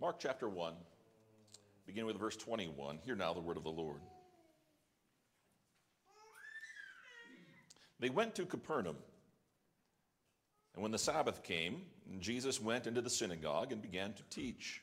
Mark 0.00 0.16
chapter 0.18 0.48
1, 0.48 0.72
beginning 1.84 2.06
with 2.06 2.18
verse 2.18 2.34
21. 2.34 3.00
Hear 3.04 3.14
now 3.14 3.34
the 3.34 3.40
word 3.40 3.58
of 3.58 3.64
the 3.64 3.70
Lord. 3.70 4.00
They 7.98 8.08
went 8.08 8.34
to 8.36 8.46
Capernaum. 8.46 8.96
And 10.72 10.82
when 10.82 10.90
the 10.90 10.98
Sabbath 10.98 11.42
came, 11.42 11.82
Jesus 12.18 12.62
went 12.62 12.86
into 12.86 13.02
the 13.02 13.10
synagogue 13.10 13.72
and 13.72 13.82
began 13.82 14.14
to 14.14 14.22
teach. 14.30 14.80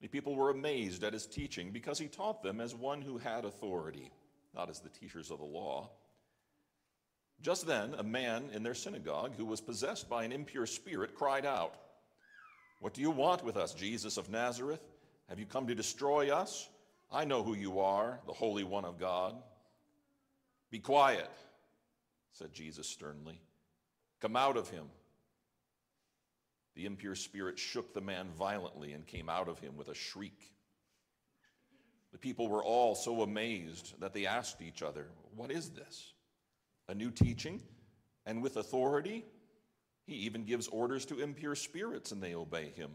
The 0.00 0.08
people 0.08 0.34
were 0.34 0.50
amazed 0.50 1.04
at 1.04 1.12
his 1.12 1.26
teaching 1.26 1.70
because 1.70 2.00
he 2.00 2.08
taught 2.08 2.42
them 2.42 2.60
as 2.60 2.74
one 2.74 3.00
who 3.00 3.18
had 3.18 3.44
authority, 3.44 4.10
not 4.56 4.70
as 4.70 4.80
the 4.80 4.88
teachers 4.88 5.30
of 5.30 5.38
the 5.38 5.44
law. 5.44 5.88
Just 7.40 7.64
then, 7.64 7.94
a 7.96 8.02
man 8.02 8.50
in 8.52 8.64
their 8.64 8.74
synagogue 8.74 9.34
who 9.36 9.44
was 9.44 9.60
possessed 9.60 10.08
by 10.08 10.24
an 10.24 10.32
impure 10.32 10.66
spirit 10.66 11.14
cried 11.14 11.46
out, 11.46 11.76
What 12.80 12.94
do 12.94 13.00
you 13.00 13.10
want 13.10 13.44
with 13.44 13.56
us, 13.56 13.74
Jesus 13.74 14.16
of 14.16 14.28
Nazareth? 14.28 14.84
Have 15.28 15.38
you 15.38 15.46
come 15.46 15.66
to 15.66 15.74
destroy 15.74 16.30
us? 16.34 16.68
I 17.10 17.24
know 17.24 17.42
who 17.42 17.54
you 17.54 17.80
are, 17.80 18.20
the 18.26 18.32
Holy 18.32 18.64
One 18.64 18.84
of 18.84 18.98
God. 18.98 19.34
Be 20.70 20.78
quiet, 20.78 21.30
said 22.32 22.52
Jesus 22.52 22.88
sternly. 22.88 23.40
Come 24.20 24.36
out 24.36 24.56
of 24.56 24.68
him. 24.68 24.86
The 26.74 26.86
impure 26.86 27.14
spirit 27.14 27.58
shook 27.58 27.94
the 27.94 28.00
man 28.00 28.28
violently 28.36 28.92
and 28.92 29.06
came 29.06 29.28
out 29.28 29.48
of 29.48 29.60
him 29.60 29.76
with 29.76 29.88
a 29.88 29.94
shriek. 29.94 30.50
The 32.10 32.18
people 32.18 32.48
were 32.48 32.64
all 32.64 32.94
so 32.94 33.22
amazed 33.22 34.00
that 34.00 34.12
they 34.12 34.26
asked 34.26 34.60
each 34.60 34.82
other, 34.82 35.06
What 35.36 35.50
is 35.50 35.70
this? 35.70 36.12
A 36.88 36.94
new 36.94 37.10
teaching 37.10 37.62
and 38.26 38.42
with 38.42 38.56
authority? 38.56 39.24
He 40.06 40.14
even 40.14 40.44
gives 40.44 40.68
orders 40.68 41.06
to 41.06 41.20
impure 41.20 41.54
spirits 41.54 42.12
and 42.12 42.22
they 42.22 42.34
obey 42.34 42.70
him. 42.76 42.90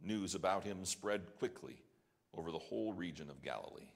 News 0.00 0.34
about 0.34 0.64
him 0.64 0.84
spread 0.84 1.22
quickly 1.38 1.76
over 2.36 2.50
the 2.50 2.58
whole 2.58 2.92
region 2.92 3.28
of 3.28 3.42
Galilee. 3.42 3.90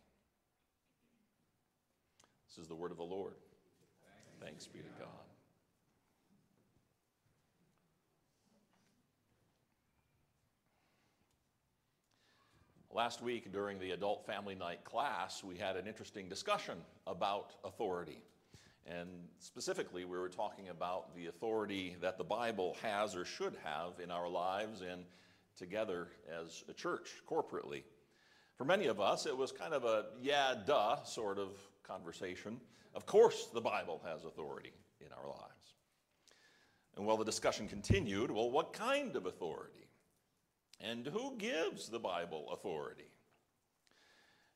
This 2.48 2.58
is 2.58 2.68
the 2.68 2.74
word 2.74 2.90
of 2.90 2.96
the 2.96 3.04
Lord. 3.04 3.34
Thanks 4.40 4.66
be 4.66 4.80
to 4.80 4.84
God. 4.98 5.08
Last 12.92 13.20
week 13.20 13.52
during 13.52 13.78
the 13.78 13.90
adult 13.90 14.24
family 14.24 14.54
night 14.54 14.84
class, 14.84 15.44
we 15.44 15.58
had 15.58 15.76
an 15.76 15.86
interesting 15.86 16.30
discussion 16.30 16.78
about 17.06 17.52
authority. 17.62 18.22
And 18.88 19.08
specifically, 19.40 20.04
we 20.04 20.16
were 20.16 20.28
talking 20.28 20.68
about 20.68 21.14
the 21.16 21.26
authority 21.26 21.96
that 22.00 22.18
the 22.18 22.24
Bible 22.24 22.76
has 22.82 23.16
or 23.16 23.24
should 23.24 23.56
have 23.64 23.98
in 24.02 24.10
our 24.10 24.28
lives 24.28 24.80
and 24.80 25.04
together 25.56 26.08
as 26.40 26.62
a 26.68 26.72
church, 26.72 27.10
corporately. 27.28 27.82
For 28.56 28.64
many 28.64 28.86
of 28.86 29.00
us, 29.00 29.26
it 29.26 29.36
was 29.36 29.50
kind 29.50 29.74
of 29.74 29.84
a 29.84 30.06
yeah, 30.22 30.54
duh 30.66 31.02
sort 31.02 31.38
of 31.38 31.50
conversation. 31.82 32.60
Of 32.94 33.06
course, 33.06 33.48
the 33.52 33.60
Bible 33.60 34.00
has 34.06 34.24
authority 34.24 34.72
in 35.00 35.08
our 35.12 35.28
lives. 35.28 35.74
And 36.96 37.04
while 37.04 37.16
the 37.16 37.24
discussion 37.24 37.68
continued, 37.68 38.30
well, 38.30 38.50
what 38.50 38.72
kind 38.72 39.16
of 39.16 39.26
authority? 39.26 39.88
And 40.80 41.06
who 41.06 41.36
gives 41.36 41.88
the 41.88 41.98
Bible 41.98 42.50
authority? 42.52 43.10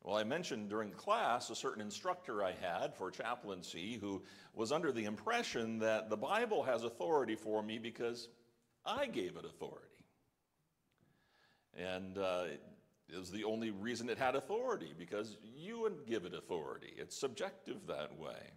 Well, 0.03 0.17
I 0.17 0.25
mentioned 0.25 0.71
during 0.71 0.91
class 0.93 1.51
a 1.51 1.55
certain 1.55 1.83
instructor 1.83 2.43
I 2.43 2.53
had 2.53 2.95
for 2.95 3.11
chaplaincy 3.11 3.99
who 4.01 4.23
was 4.55 4.73
under 4.73 4.93
the 4.93 5.05
impression 5.05 5.79
that 5.81 6.09
the 6.09 6.17
Bible 6.17 6.63
has 6.63 6.85
authority 6.85 7.35
for 7.35 7.63
me 7.63 7.79
because 7.79 8.29
I 8.85 9.07
gave 9.07 9.37
it 9.37 9.45
authority. 9.45 9.87
And 11.77 12.17
uh, 12.17 12.45
was 13.17 13.31
the 13.31 13.45
only 13.45 13.71
reason 13.71 14.09
it 14.09 14.19
had 14.19 14.35
authority 14.35 14.95
because 14.99 15.37
you 15.57 15.81
would 15.81 16.07
give 16.07 16.25
it 16.25 16.35
authority. 16.35 16.95
It's 16.97 17.17
subjective 17.17 17.87
that 17.89 18.19
way. 18.19 18.53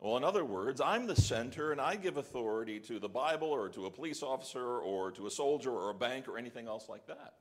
Well, 0.00 0.18
in 0.18 0.24
other 0.24 0.44
words, 0.44 0.80
I'm 0.80 1.06
the 1.06 1.16
center 1.16 1.72
and 1.72 1.80
I 1.80 1.96
give 1.96 2.18
authority 2.18 2.78
to 2.80 2.98
the 2.98 3.08
Bible 3.08 3.48
or 3.48 3.70
to 3.70 3.86
a 3.86 3.90
police 3.90 4.22
officer 4.22 4.78
or 4.78 5.10
to 5.12 5.26
a 5.26 5.30
soldier 5.30 5.70
or 5.70 5.90
a 5.90 5.94
bank 5.94 6.28
or 6.28 6.36
anything 6.36 6.66
else 6.66 6.88
like 6.88 7.06
that. 7.06 7.34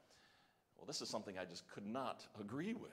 Well, 0.78 0.86
this 0.86 1.02
is 1.02 1.10
something 1.10 1.38
I 1.38 1.46
just 1.46 1.68
could 1.70 1.86
not 1.86 2.26
agree 2.40 2.74
with. 2.74 2.92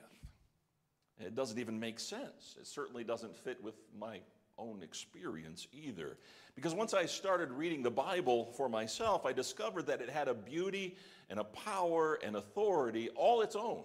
It 1.19 1.35
doesn't 1.35 1.59
even 1.59 1.79
make 1.79 1.99
sense. 1.99 2.55
It 2.59 2.67
certainly 2.67 3.03
doesn't 3.03 3.35
fit 3.35 3.63
with 3.63 3.75
my 3.97 4.19
own 4.57 4.81
experience 4.83 5.67
either. 5.71 6.17
Because 6.55 6.73
once 6.73 6.93
I 6.93 7.05
started 7.05 7.51
reading 7.51 7.81
the 7.81 7.91
Bible 7.91 8.45
for 8.57 8.69
myself, 8.69 9.25
I 9.25 9.33
discovered 9.33 9.87
that 9.87 10.01
it 10.01 10.09
had 10.09 10.27
a 10.27 10.33
beauty 10.33 10.95
and 11.29 11.39
a 11.39 11.43
power 11.43 12.19
and 12.23 12.35
authority 12.35 13.09
all 13.09 13.41
its 13.41 13.55
own. 13.55 13.83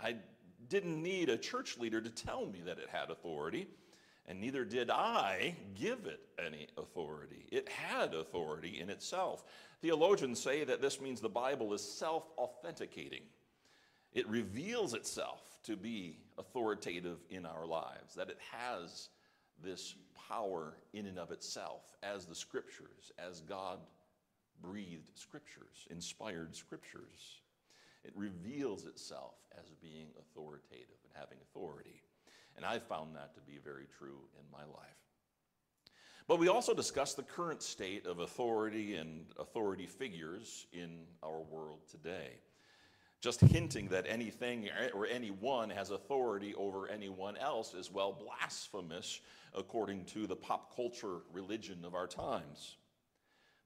I 0.00 0.16
didn't 0.68 1.02
need 1.02 1.28
a 1.28 1.38
church 1.38 1.78
leader 1.78 2.00
to 2.00 2.10
tell 2.10 2.46
me 2.46 2.60
that 2.64 2.78
it 2.78 2.88
had 2.90 3.10
authority, 3.10 3.68
and 4.28 4.40
neither 4.40 4.64
did 4.64 4.90
I 4.90 5.54
give 5.74 6.06
it 6.06 6.20
any 6.44 6.68
authority. 6.76 7.46
It 7.52 7.68
had 7.68 8.14
authority 8.14 8.80
in 8.80 8.90
itself. 8.90 9.44
Theologians 9.80 10.42
say 10.42 10.64
that 10.64 10.82
this 10.82 11.00
means 11.00 11.20
the 11.20 11.28
Bible 11.28 11.72
is 11.72 11.82
self 11.82 12.24
authenticating. 12.36 13.22
It 14.12 14.28
reveals 14.28 14.94
itself 14.94 15.58
to 15.64 15.76
be 15.76 16.18
authoritative 16.38 17.18
in 17.30 17.44
our 17.44 17.66
lives, 17.66 18.14
that 18.14 18.30
it 18.30 18.38
has 18.50 19.10
this 19.62 19.94
power 20.28 20.74
in 20.92 21.06
and 21.06 21.18
of 21.18 21.30
itself 21.30 21.96
as 22.02 22.26
the 22.26 22.34
scriptures, 22.34 23.12
as 23.18 23.40
God 23.42 23.78
breathed 24.62 25.10
scriptures, 25.14 25.86
inspired 25.90 26.54
scriptures. 26.54 27.40
It 28.04 28.12
reveals 28.14 28.86
itself 28.86 29.34
as 29.58 29.66
being 29.82 30.08
authoritative 30.18 30.96
and 31.04 31.12
having 31.14 31.38
authority. 31.42 32.02
And 32.56 32.64
I've 32.64 32.84
found 32.84 33.14
that 33.16 33.34
to 33.34 33.40
be 33.40 33.58
very 33.62 33.86
true 33.98 34.18
in 34.38 34.50
my 34.50 34.64
life. 34.64 34.86
But 36.28 36.38
we 36.38 36.48
also 36.48 36.74
discuss 36.74 37.14
the 37.14 37.22
current 37.22 37.62
state 37.62 38.06
of 38.06 38.18
authority 38.18 38.96
and 38.96 39.26
authority 39.38 39.86
figures 39.86 40.66
in 40.72 41.04
our 41.22 41.40
world 41.40 41.80
today 41.90 42.40
just 43.20 43.40
hinting 43.40 43.88
that 43.88 44.06
anything 44.08 44.68
or 44.94 45.06
anyone 45.06 45.70
has 45.70 45.90
authority 45.90 46.54
over 46.54 46.88
anyone 46.88 47.36
else 47.38 47.74
is 47.74 47.90
well 47.90 48.12
blasphemous 48.12 49.20
according 49.54 50.04
to 50.04 50.26
the 50.26 50.36
pop 50.36 50.74
culture 50.76 51.22
religion 51.32 51.84
of 51.84 51.94
our 51.94 52.06
times. 52.06 52.76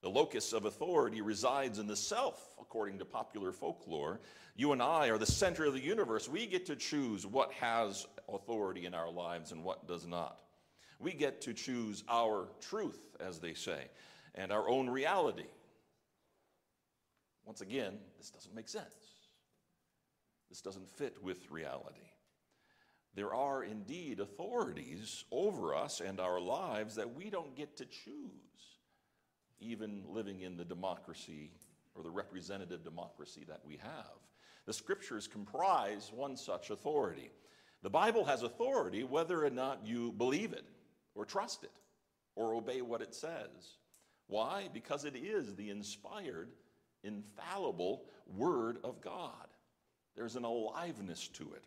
The 0.03 0.09
locus 0.09 0.55
of 0.55 0.65
authority 0.65 1.21
resides 1.21 1.79
in 1.79 1.87
the 1.87 1.97
self, 1.97 2.55
according 2.59 2.99
to 3.01 3.05
popular 3.05 3.53
folklore. 3.53 4.21
You 4.57 4.73
and 4.73 4.81
I 4.81 5.09
are 5.11 5.19
the 5.19 5.27
center 5.27 5.67
of 5.67 5.75
the 5.75 5.81
universe. 5.81 6.27
We 6.27 6.47
get 6.47 6.65
to 6.67 6.77
choose 6.77 7.27
what 7.27 7.53
has 7.53 8.07
authority 8.35 8.87
in 8.87 8.95
our 8.95 9.11
lives 9.11 9.53
and 9.53 9.65
what 9.65 9.87
does 9.87 10.07
not. 10.07 10.39
We 10.99 11.13
get 11.13 11.41
to 11.43 11.55
choose 11.55 12.05
our 12.09 12.49
truth, 12.61 13.17
as 13.21 13.39
they 13.39 13.55
say, 13.55 13.89
and 14.35 14.53
our 14.53 14.69
own 14.69 14.89
reality. 14.89 15.49
Once 17.45 17.63
again, 17.63 17.99
this 18.19 18.31
doesn't 18.31 18.55
make 18.55 18.69
sense. 18.69 18.95
This 20.51 20.61
doesn't 20.61 20.89
fit 20.89 21.17
with 21.23 21.51
reality. 21.51 22.11
There 23.15 23.35
are 23.35 23.65
indeed 23.65 24.21
authorities 24.21 25.25
over 25.33 25.75
us 25.75 26.01
and 26.01 26.21
our 26.21 26.41
lives 26.41 26.95
that 26.97 27.15
we 27.15 27.31
don't 27.31 27.57
get 27.57 27.77
to 27.79 27.85
choose, 27.85 28.79
even 29.59 30.03
living 30.09 30.43
in 30.43 30.57
the 30.57 30.65
democracy 30.65 31.53
or 31.95 32.03
the 32.03 32.11
representative 32.11 32.85
democracy 32.85 33.45
that 33.49 33.61
we 33.65 33.79
have. 33.83 34.19
The 34.67 34.73
scriptures 34.73 35.27
comprise 35.27 36.13
one 36.15 36.37
such 36.37 36.71
authority. 36.71 37.31
The 37.83 37.91
Bible 37.91 38.25
has 38.25 38.43
authority 38.43 39.05
whether 39.05 39.45
or 39.45 39.51
not 39.51 39.87
you 39.87 40.13
believe 40.13 40.53
it 40.53 40.65
or 41.15 41.25
trust 41.25 41.65
it 41.65 41.73
or 42.37 42.55
obey 42.55 42.83
what 42.83 43.01
it 43.03 43.15
says. 43.15 43.79
Why? 44.27 44.69
Because 44.73 45.05
it 45.05 45.17
is 45.17 45.55
the 45.55 45.71
inspired, 45.71 46.51
infallible 47.03 48.05
Word 48.37 48.79
of 48.85 49.01
God. 49.01 49.49
There's 50.15 50.37
an 50.37 50.45
aliveness 50.45 51.29
to 51.29 51.53
it. 51.55 51.65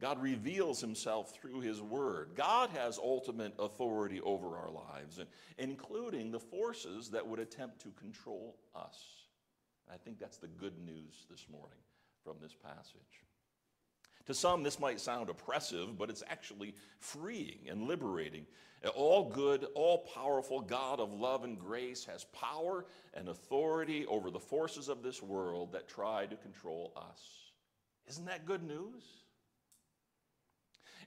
God 0.00 0.20
reveals 0.20 0.80
himself 0.80 1.34
through 1.34 1.60
his 1.60 1.80
word. 1.80 2.30
God 2.34 2.70
has 2.70 2.98
ultimate 2.98 3.54
authority 3.58 4.20
over 4.20 4.56
our 4.56 4.70
lives, 4.70 5.20
including 5.56 6.30
the 6.30 6.40
forces 6.40 7.10
that 7.10 7.26
would 7.26 7.38
attempt 7.38 7.80
to 7.82 7.90
control 7.92 8.56
us. 8.74 8.98
I 9.90 9.96
think 9.96 10.18
that's 10.18 10.38
the 10.38 10.48
good 10.48 10.78
news 10.84 11.26
this 11.30 11.46
morning 11.50 11.78
from 12.24 12.36
this 12.42 12.54
passage. 12.54 13.24
To 14.26 14.34
some, 14.34 14.62
this 14.62 14.80
might 14.80 15.00
sound 15.00 15.28
oppressive, 15.28 15.98
but 15.98 16.08
it's 16.08 16.22
actually 16.28 16.74
freeing 16.98 17.60
and 17.68 17.86
liberating. 17.86 18.46
All 18.94 19.30
good, 19.30 19.66
all 19.74 19.98
powerful 20.14 20.60
God 20.60 21.00
of 21.00 21.12
love 21.12 21.44
and 21.44 21.58
grace 21.58 22.04
has 22.04 22.24
power 22.24 22.86
and 23.14 23.28
authority 23.28 24.06
over 24.06 24.30
the 24.30 24.40
forces 24.40 24.88
of 24.88 25.02
this 25.02 25.22
world 25.22 25.72
that 25.72 25.88
try 25.88 26.26
to 26.26 26.36
control 26.36 26.92
us. 26.96 27.22
Isn't 28.08 28.26
that 28.26 28.46
good 28.46 28.62
news? 28.62 29.02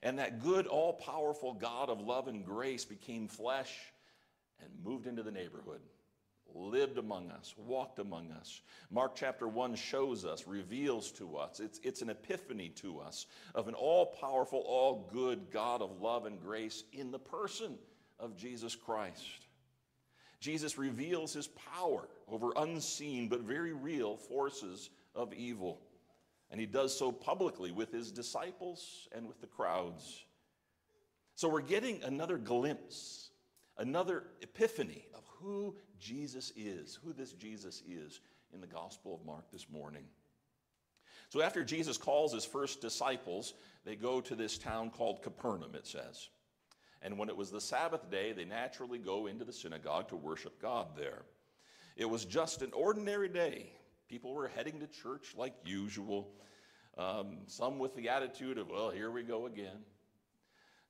And 0.03 0.19
that 0.19 0.39
good, 0.39 0.67
all 0.67 0.93
powerful 0.93 1.53
God 1.53 1.89
of 1.89 1.99
love 1.99 2.27
and 2.27 2.45
grace 2.45 2.85
became 2.85 3.27
flesh 3.27 3.73
and 4.59 4.69
moved 4.83 5.07
into 5.07 5.23
the 5.23 5.31
neighborhood 5.31 5.81
lived 6.55 6.97
among 6.97 7.31
us, 7.31 7.53
walked 7.57 7.99
among 7.99 8.31
us. 8.31 8.61
Mark 8.89 9.15
chapter 9.15 9.47
1 9.47 9.75
shows 9.75 10.25
us, 10.25 10.47
reveals 10.47 11.11
to 11.13 11.37
us, 11.37 11.59
it's, 11.59 11.79
it's 11.83 12.01
an 12.01 12.09
epiphany 12.09 12.69
to 12.69 12.99
us 12.99 13.25
of 13.55 13.67
an 13.67 13.73
all 13.73 14.05
powerful, 14.05 14.63
all 14.67 15.09
good 15.11 15.51
God 15.51 15.81
of 15.81 16.01
love 16.01 16.25
and 16.25 16.41
grace 16.41 16.83
in 16.93 17.11
the 17.11 17.19
person 17.19 17.77
of 18.19 18.35
Jesus 18.35 18.75
Christ. 18.75 19.47
Jesus 20.39 20.77
reveals 20.77 21.33
his 21.33 21.47
power 21.47 22.07
over 22.27 22.51
unseen 22.55 23.27
but 23.27 23.41
very 23.41 23.73
real 23.73 24.15
forces 24.15 24.89
of 25.15 25.33
evil. 25.33 25.81
And 26.51 26.59
he 26.59 26.65
does 26.65 26.97
so 26.97 27.11
publicly 27.11 27.71
with 27.71 27.91
his 27.91 28.11
disciples 28.11 29.07
and 29.11 29.27
with 29.27 29.41
the 29.41 29.47
crowds. 29.47 30.23
So 31.35 31.49
we're 31.49 31.61
getting 31.61 32.01
another 32.03 32.37
glimpse, 32.37 33.29
another 33.77 34.23
epiphany 34.41 35.05
of 35.13 35.26
who 35.41 35.75
Jesus 35.99 36.51
is, 36.55 36.99
who 37.03 37.13
this 37.13 37.33
Jesus 37.33 37.83
is 37.87 38.19
in 38.53 38.61
the 38.61 38.67
Gospel 38.67 39.15
of 39.15 39.25
Mark 39.25 39.51
this 39.51 39.67
morning. 39.69 40.03
So 41.29 41.41
after 41.41 41.63
Jesus 41.63 41.97
calls 41.97 42.33
his 42.33 42.45
first 42.45 42.81
disciples, 42.81 43.53
they 43.85 43.95
go 43.95 44.21
to 44.21 44.35
this 44.35 44.57
town 44.57 44.89
called 44.89 45.21
Capernaum, 45.21 45.75
it 45.75 45.85
says. 45.85 46.29
And 47.01 47.17
when 47.17 47.29
it 47.29 47.35
was 47.35 47.51
the 47.51 47.61
Sabbath 47.61 48.09
day, 48.09 48.31
they 48.31 48.45
naturally 48.45 48.97
go 48.97 49.27
into 49.27 49.45
the 49.45 49.53
synagogue 49.53 50.09
to 50.09 50.15
worship 50.15 50.61
God 50.61 50.87
there. 50.97 51.23
It 51.95 52.09
was 52.09 52.25
just 52.25 52.61
an 52.61 52.71
ordinary 52.73 53.29
day. 53.29 53.71
People 54.07 54.33
were 54.33 54.47
heading 54.47 54.79
to 54.79 54.87
church 54.87 55.33
like 55.37 55.53
usual. 55.65 56.29
Um, 56.97 57.39
some 57.47 57.77
with 57.77 57.95
the 57.95 58.09
attitude 58.09 58.57
of, 58.57 58.69
well, 58.69 58.89
here 58.89 59.11
we 59.11 59.23
go 59.23 59.45
again. 59.45 59.83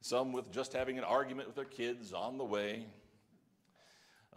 Some 0.01 0.31
with 0.31 0.51
just 0.51 0.73
having 0.73 0.97
an 0.97 1.03
argument 1.03 1.47
with 1.47 1.55
their 1.55 1.65
kids 1.65 2.13
on 2.13 2.37
the 2.37 2.45
way. 2.45 2.85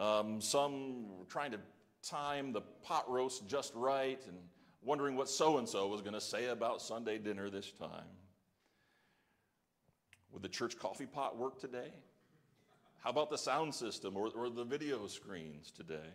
Um, 0.00 0.40
some 0.40 1.04
trying 1.28 1.50
to 1.52 1.60
time 2.02 2.52
the 2.52 2.62
pot 2.82 3.08
roast 3.10 3.46
just 3.46 3.74
right 3.74 4.18
and 4.26 4.38
wondering 4.80 5.14
what 5.14 5.28
so 5.28 5.58
and 5.58 5.68
so 5.68 5.86
was 5.88 6.00
going 6.00 6.14
to 6.14 6.20
say 6.22 6.48
about 6.48 6.80
Sunday 6.80 7.18
dinner 7.18 7.50
this 7.50 7.70
time. 7.70 8.08
Would 10.32 10.42
the 10.42 10.48
church 10.48 10.78
coffee 10.78 11.04
pot 11.04 11.36
work 11.36 11.60
today? 11.60 11.92
How 13.04 13.10
about 13.10 13.28
the 13.28 13.36
sound 13.36 13.74
system 13.74 14.16
or, 14.16 14.30
or 14.34 14.48
the 14.48 14.64
video 14.64 15.06
screens 15.06 15.70
today? 15.70 16.08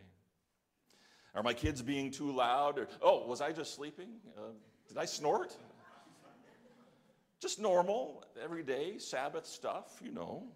Are 1.36 1.44
my 1.44 1.54
kids 1.54 1.84
being 1.84 2.10
too 2.10 2.32
loud? 2.32 2.80
Or, 2.80 2.88
oh, 3.04 3.28
was 3.28 3.40
I 3.40 3.52
just 3.52 3.76
sleeping? 3.76 4.10
Uh, 4.36 4.54
did 4.88 4.98
I 4.98 5.06
snort? 5.06 5.56
Just 7.40 7.60
normal, 7.60 8.24
everyday 8.42 8.98
Sabbath 8.98 9.46
stuff, 9.46 10.00
you 10.04 10.12
know, 10.12 10.48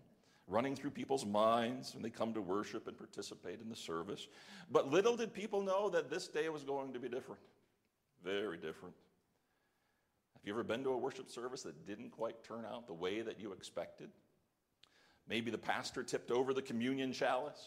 running 0.50 0.75
through 0.75 0.90
people's 0.90 1.25
minds 1.25 1.94
when 1.94 2.04
they 2.04 2.10
come 2.10 2.34
to 2.34 2.42
worship 2.42 2.88
and 2.88 2.98
participate 2.98 3.60
in 3.62 3.69
the 3.69 3.75
service. 3.75 4.28
But 4.72 4.92
little 4.92 5.16
did 5.16 5.34
people 5.34 5.62
know 5.62 5.90
that 5.90 6.10
this 6.10 6.28
day 6.28 6.50
was 6.50 6.63
going 6.63 6.94
to 6.94 7.00
be 7.00 7.07
different. 7.07 7.42
Very 8.24 8.57
different. 8.57 8.96
Have 10.34 10.42
you 10.44 10.54
ever 10.54 10.63
been 10.63 10.84
to 10.84 10.90
a 10.90 10.98
worship 10.98 11.30
service 11.30 11.63
that 11.63 11.86
didn't 11.86 12.12
quite 12.12 12.44
turn 12.44 12.66
out 12.66 12.88
the 12.88 12.94
way 12.94 13.22
that 13.22 13.40
you 13.40 13.51
expected? 13.51 14.10
Maybe 15.28 15.51
the 15.51 15.57
pastor 15.57 16.01
tipped 16.01 16.31
over 16.31 16.54
the 16.54 16.62
communion 16.62 17.13
chalice, 17.13 17.63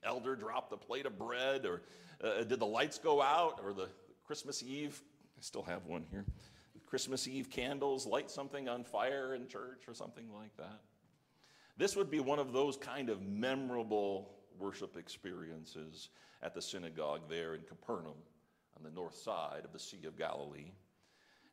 the 0.00 0.08
elder 0.08 0.34
dropped 0.34 0.70
the 0.70 0.78
plate 0.78 1.04
of 1.04 1.18
bread, 1.18 1.66
or 1.66 1.82
uh, 2.24 2.44
did 2.44 2.58
the 2.58 2.66
lights 2.66 2.98
go 2.98 3.20
out, 3.20 3.60
or 3.62 3.72
the 3.72 3.88
Christmas 4.24 4.62
Eve, 4.62 5.02
I 5.36 5.42
still 5.42 5.62
have 5.64 5.84
one 5.86 6.06
here, 6.10 6.24
Christmas 6.86 7.28
Eve 7.28 7.48
candles 7.50 8.04
light 8.04 8.30
something 8.30 8.68
on 8.68 8.82
fire 8.82 9.34
in 9.34 9.46
church, 9.46 9.82
or 9.86 9.94
something 9.94 10.24
like 10.34 10.56
that. 10.56 10.80
This 11.76 11.96
would 11.96 12.10
be 12.10 12.20
one 12.20 12.38
of 12.38 12.52
those 12.52 12.76
kind 12.76 13.08
of 13.08 13.22
memorable 13.22 14.30
worship 14.58 14.96
experiences 14.96 16.10
at 16.42 16.54
the 16.54 16.62
synagogue 16.62 17.22
there 17.28 17.54
in 17.54 17.62
Capernaum 17.62 18.18
on 18.76 18.82
the 18.82 18.90
north 18.90 19.16
side 19.16 19.62
of 19.64 19.72
the 19.72 19.78
Sea 19.78 20.06
of 20.06 20.18
Galilee. 20.18 20.72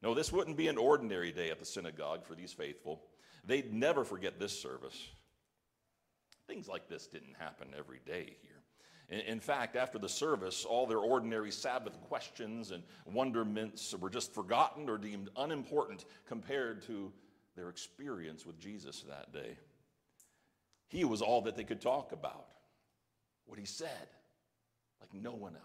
No, 0.02 0.14
this 0.14 0.32
wouldn't 0.32 0.58
be 0.58 0.68
an 0.68 0.78
ordinary 0.78 1.32
day 1.32 1.50
at 1.50 1.60
the 1.60 1.66
synagogue 1.66 2.26
for 2.26 2.36
these 2.36 2.54
faithful. 2.54 3.02
They'd 3.46 3.74
never 3.74 4.04
forget 4.04 4.40
this 4.40 4.58
service. 4.60 5.08
Things 6.48 6.68
like 6.68 6.88
this 6.88 7.08
didn't 7.08 7.36
happen 7.38 7.70
every 7.78 8.00
day 8.06 8.38
here. 8.42 8.58
In, 9.10 9.40
fact, 9.40 9.78
after 9.78 9.98
the 9.98 10.10
service, 10.10 10.66
all 10.66 10.86
their 10.86 11.00
ordinary 11.00 11.50
Sabbath 11.50 12.00
questions 12.02 12.72
and 12.72 12.84
wonderments 13.06 13.96
were 13.96 14.10
just 14.10 14.34
forgotten 14.34 14.90
or 14.90 14.98
deemed 14.98 15.30
unimportant 15.38 16.04
compared 16.28 16.82
to 16.88 17.14
their 17.56 17.70
experience 17.70 18.46
with 18.46 18.60
Jesus 18.60 19.06
that 19.08 19.32
day. 19.32 19.58
He 20.88 21.04
was 21.04 21.22
all 21.22 21.42
that 21.42 21.56
they 21.56 21.64
could 21.64 21.82
talk 21.82 22.12
about. 22.12 22.48
What 23.46 23.60
he 23.60 23.66
said, 23.66 24.08
like 25.00 25.14
no 25.14 25.32
one 25.32 25.56
else. 25.56 25.64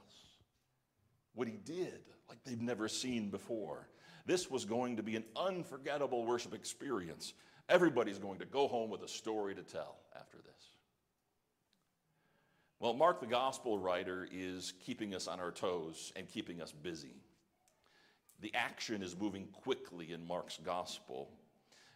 What 1.35 1.49
he 1.49 1.57
did, 1.57 2.01
like 2.29 2.39
they've 2.45 2.61
never 2.61 2.89
seen 2.89 3.31
before. 3.31 3.89
This 4.27 4.51
was 4.51 4.65
going 4.65 4.97
to 4.97 5.03
be 5.03 5.17
an 5.17 5.25
unforgettable 5.37 6.25
worship 6.25 6.55
experience. 6.55 7.35
Everybody's 7.69 8.19
going 8.19 8.39
to 8.39 8.45
go 8.45 8.69
home 8.69 8.91
with 8.91 9.03
a 9.03 9.09
story 9.09 9.55
to 9.55 9.63
tell 9.63 9.97
after 10.15 10.39
this. 10.39 10.53
Well, 12.79 12.95
Mark, 12.95 13.21
the 13.21 13.27
gospel 13.27 13.79
writer, 13.79 14.29
is 14.31 14.75
keeping 14.85 15.15
us 15.15 15.29
on 15.29 15.41
our 15.41 15.53
toes 15.53 16.13
and 16.17 16.29
keeping 16.29 16.61
us 16.61 16.73
busy. 16.73 17.23
The 18.41 18.53
action 18.55 19.03
is 19.03 19.17
moving 19.17 19.47
quickly 19.53 20.13
in 20.13 20.27
Mark's 20.27 20.59
gospel. 20.65 21.31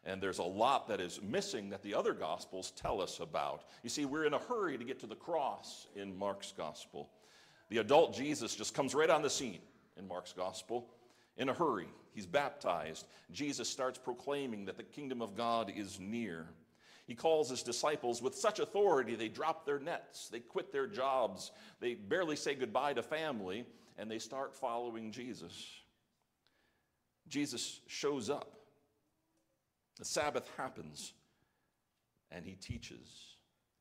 And 0.06 0.22
there's 0.22 0.38
a 0.38 0.44
lot 0.44 0.86
that 0.88 1.00
is 1.00 1.20
missing 1.20 1.68
that 1.70 1.82
the 1.82 1.92
other 1.92 2.14
gospels 2.14 2.70
tell 2.70 3.02
us 3.02 3.18
about. 3.18 3.64
You 3.82 3.90
see, 3.90 4.04
we're 4.04 4.24
in 4.24 4.34
a 4.34 4.38
hurry 4.38 4.78
to 4.78 4.84
get 4.84 5.00
to 5.00 5.06
the 5.06 5.16
cross 5.16 5.88
in 5.96 6.16
Mark's 6.16 6.54
gospel. 6.56 7.10
The 7.70 7.78
adult 7.78 8.14
Jesus 8.14 8.54
just 8.54 8.72
comes 8.72 8.94
right 8.94 9.10
on 9.10 9.22
the 9.22 9.28
scene 9.28 9.58
in 9.98 10.06
Mark's 10.06 10.32
gospel 10.32 10.86
in 11.36 11.48
a 11.48 11.52
hurry. 11.52 11.88
He's 12.14 12.24
baptized. 12.24 13.08
Jesus 13.32 13.68
starts 13.68 13.98
proclaiming 13.98 14.64
that 14.66 14.76
the 14.76 14.84
kingdom 14.84 15.20
of 15.20 15.36
God 15.36 15.72
is 15.74 15.98
near. 15.98 16.46
He 17.06 17.14
calls 17.14 17.50
his 17.50 17.62
disciples 17.62 18.22
with 18.22 18.34
such 18.34 18.58
authority, 18.58 19.14
they 19.14 19.28
drop 19.28 19.64
their 19.64 19.78
nets, 19.78 20.28
they 20.28 20.40
quit 20.40 20.72
their 20.72 20.88
jobs, 20.88 21.52
they 21.78 21.94
barely 21.94 22.34
say 22.34 22.54
goodbye 22.54 22.94
to 22.94 23.02
family, 23.02 23.64
and 23.98 24.10
they 24.10 24.18
start 24.18 24.56
following 24.56 25.12
Jesus. 25.12 25.68
Jesus 27.28 27.80
shows 27.86 28.30
up. 28.30 28.55
The 29.98 30.04
Sabbath 30.04 30.48
happens, 30.56 31.12
and 32.30 32.44
he 32.44 32.52
teaches. 32.52 33.36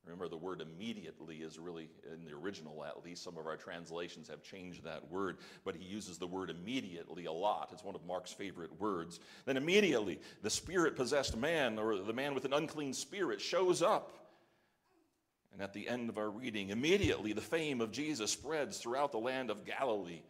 Remember, 0.06 0.28
the 0.28 0.38
word 0.38 0.62
immediately 0.62 1.38
is 1.38 1.58
really, 1.58 1.90
in 2.14 2.26
the 2.26 2.34
original 2.34 2.86
at 2.86 3.04
least, 3.04 3.24
some 3.24 3.38
of 3.38 3.48
our 3.48 3.58
translations 3.58 4.28
have 4.28 4.44
changed 4.44 4.84
that 4.84 5.12
word, 5.12 5.38
but 5.64 5.76
he 5.76 5.84
uses 5.84 6.18
the 6.20 6.28
word 6.28 6.52
immediately 6.52 7.26
a 7.26 7.32
lot. 7.32 7.70
It's 7.74 7.84
one 7.84 7.96
of 7.96 8.06
Mark's 8.06 8.32
favorite 8.32 8.80
words. 8.80 9.20
Then 9.46 9.58
immediately, 9.58 10.20
the 10.44 10.50
spirit 10.50 10.96
possessed 10.96 11.36
man, 11.36 11.80
or 11.80 11.98
the 11.98 12.14
man 12.14 12.36
with 12.36 12.46
an 12.46 12.54
unclean 12.54 12.94
spirit, 12.94 13.42
shows 13.42 13.82
up. 13.82 14.12
And 15.52 15.62
at 15.62 15.74
the 15.74 15.88
end 15.88 16.10
of 16.10 16.18
our 16.18 16.30
reading, 16.30 16.70
immediately 16.70 17.34
the 17.34 17.42
fame 17.42 17.82
of 17.82 17.92
Jesus 17.92 18.30
spreads 18.30 18.78
throughout 18.78 19.12
the 19.12 19.18
land 19.18 19.50
of 19.50 19.66
Galilee. 19.66 20.22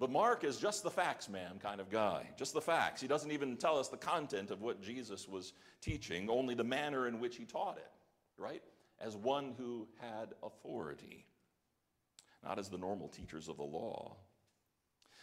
But 0.00 0.10
Mark 0.10 0.42
is 0.42 0.56
just 0.56 0.82
the 0.82 0.90
facts 0.90 1.28
man 1.28 1.60
kind 1.62 1.80
of 1.80 1.88
guy, 1.88 2.26
just 2.36 2.54
the 2.54 2.60
facts. 2.60 3.00
He 3.00 3.06
doesn't 3.06 3.30
even 3.30 3.56
tell 3.56 3.78
us 3.78 3.88
the 3.88 3.96
content 3.96 4.50
of 4.50 4.60
what 4.60 4.82
Jesus 4.82 5.28
was 5.28 5.52
teaching, 5.80 6.28
only 6.28 6.56
the 6.56 6.64
manner 6.64 7.06
in 7.06 7.20
which 7.20 7.36
he 7.36 7.44
taught 7.44 7.76
it, 7.76 7.92
right? 8.36 8.62
as 9.00 9.16
one 9.16 9.54
who 9.56 9.88
had 10.00 10.34
authority, 10.42 11.24
not 12.44 12.58
as 12.58 12.68
the 12.68 12.78
normal 12.78 13.08
teachers 13.08 13.48
of 13.48 13.56
the 13.56 13.62
law. 13.62 14.16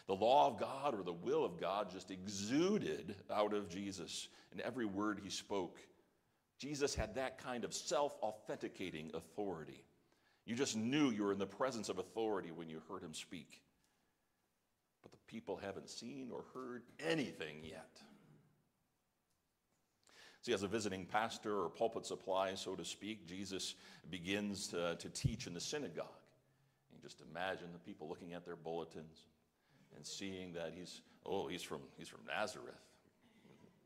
The 0.08 0.16
law 0.16 0.48
of 0.48 0.60
God 0.60 0.96
or 0.96 1.04
the 1.04 1.14
will 1.14 1.44
of 1.44 1.60
God 1.60 1.92
just 1.92 2.12
exuded 2.12 3.16
out 3.32 3.54
of 3.54 3.70
Jesus 3.70 4.30
in 4.54 4.62
every 4.62 4.86
word 4.86 5.20
he 5.22 5.30
spoke. 5.30 5.80
Jesus 6.60 6.96
had 6.96 7.16
that 7.16 7.38
kind 7.38 7.64
of 7.64 7.74
self 7.74 8.16
authenticating 8.24 9.12
authority. 9.14 9.84
You 10.46 10.56
just 10.56 10.78
knew 10.78 11.12
you 11.12 11.24
were 11.24 11.34
in 11.34 11.40
the 11.40 11.46
presence 11.46 11.90
of 11.90 12.00
authority 12.00 12.52
when 12.52 12.70
you 12.70 12.82
heard 12.90 13.04
him 13.04 13.14
speak. 13.14 13.62
But 15.02 15.12
the 15.12 15.18
people 15.28 15.58
haven't 15.58 15.90
seen 15.90 16.30
or 16.32 16.44
heard 16.54 16.84
anything 17.00 17.58
yet. 17.64 18.02
See, 20.42 20.54
as 20.54 20.64
a 20.64 20.68
visiting 20.68 21.06
pastor 21.06 21.62
or 21.62 21.70
pulpit 21.70 22.06
supply, 22.06 22.56
so 22.56 22.76
to 22.76 22.86
speak, 22.86 23.28
Jesus 23.28 23.76
begins 24.10 24.68
to, 24.68 24.96
to 24.96 25.10
teach 25.10 25.48
in 25.48 25.54
the 25.54 25.60
synagogue. 25.60 26.08
Just 27.02 27.22
imagine 27.32 27.68
the 27.72 27.80
people 27.80 28.08
looking 28.10 28.34
at 28.34 28.46
their 28.46 28.56
bulletins 28.56 29.28
and 29.96 30.06
seeing 30.06 30.54
that 30.54 30.74
he's, 30.76 31.02
oh, 31.26 31.48
he's 31.48 31.64
from, 31.64 31.80
he's 31.98 32.08
from 32.08 32.22
Nazareth. 32.28 32.76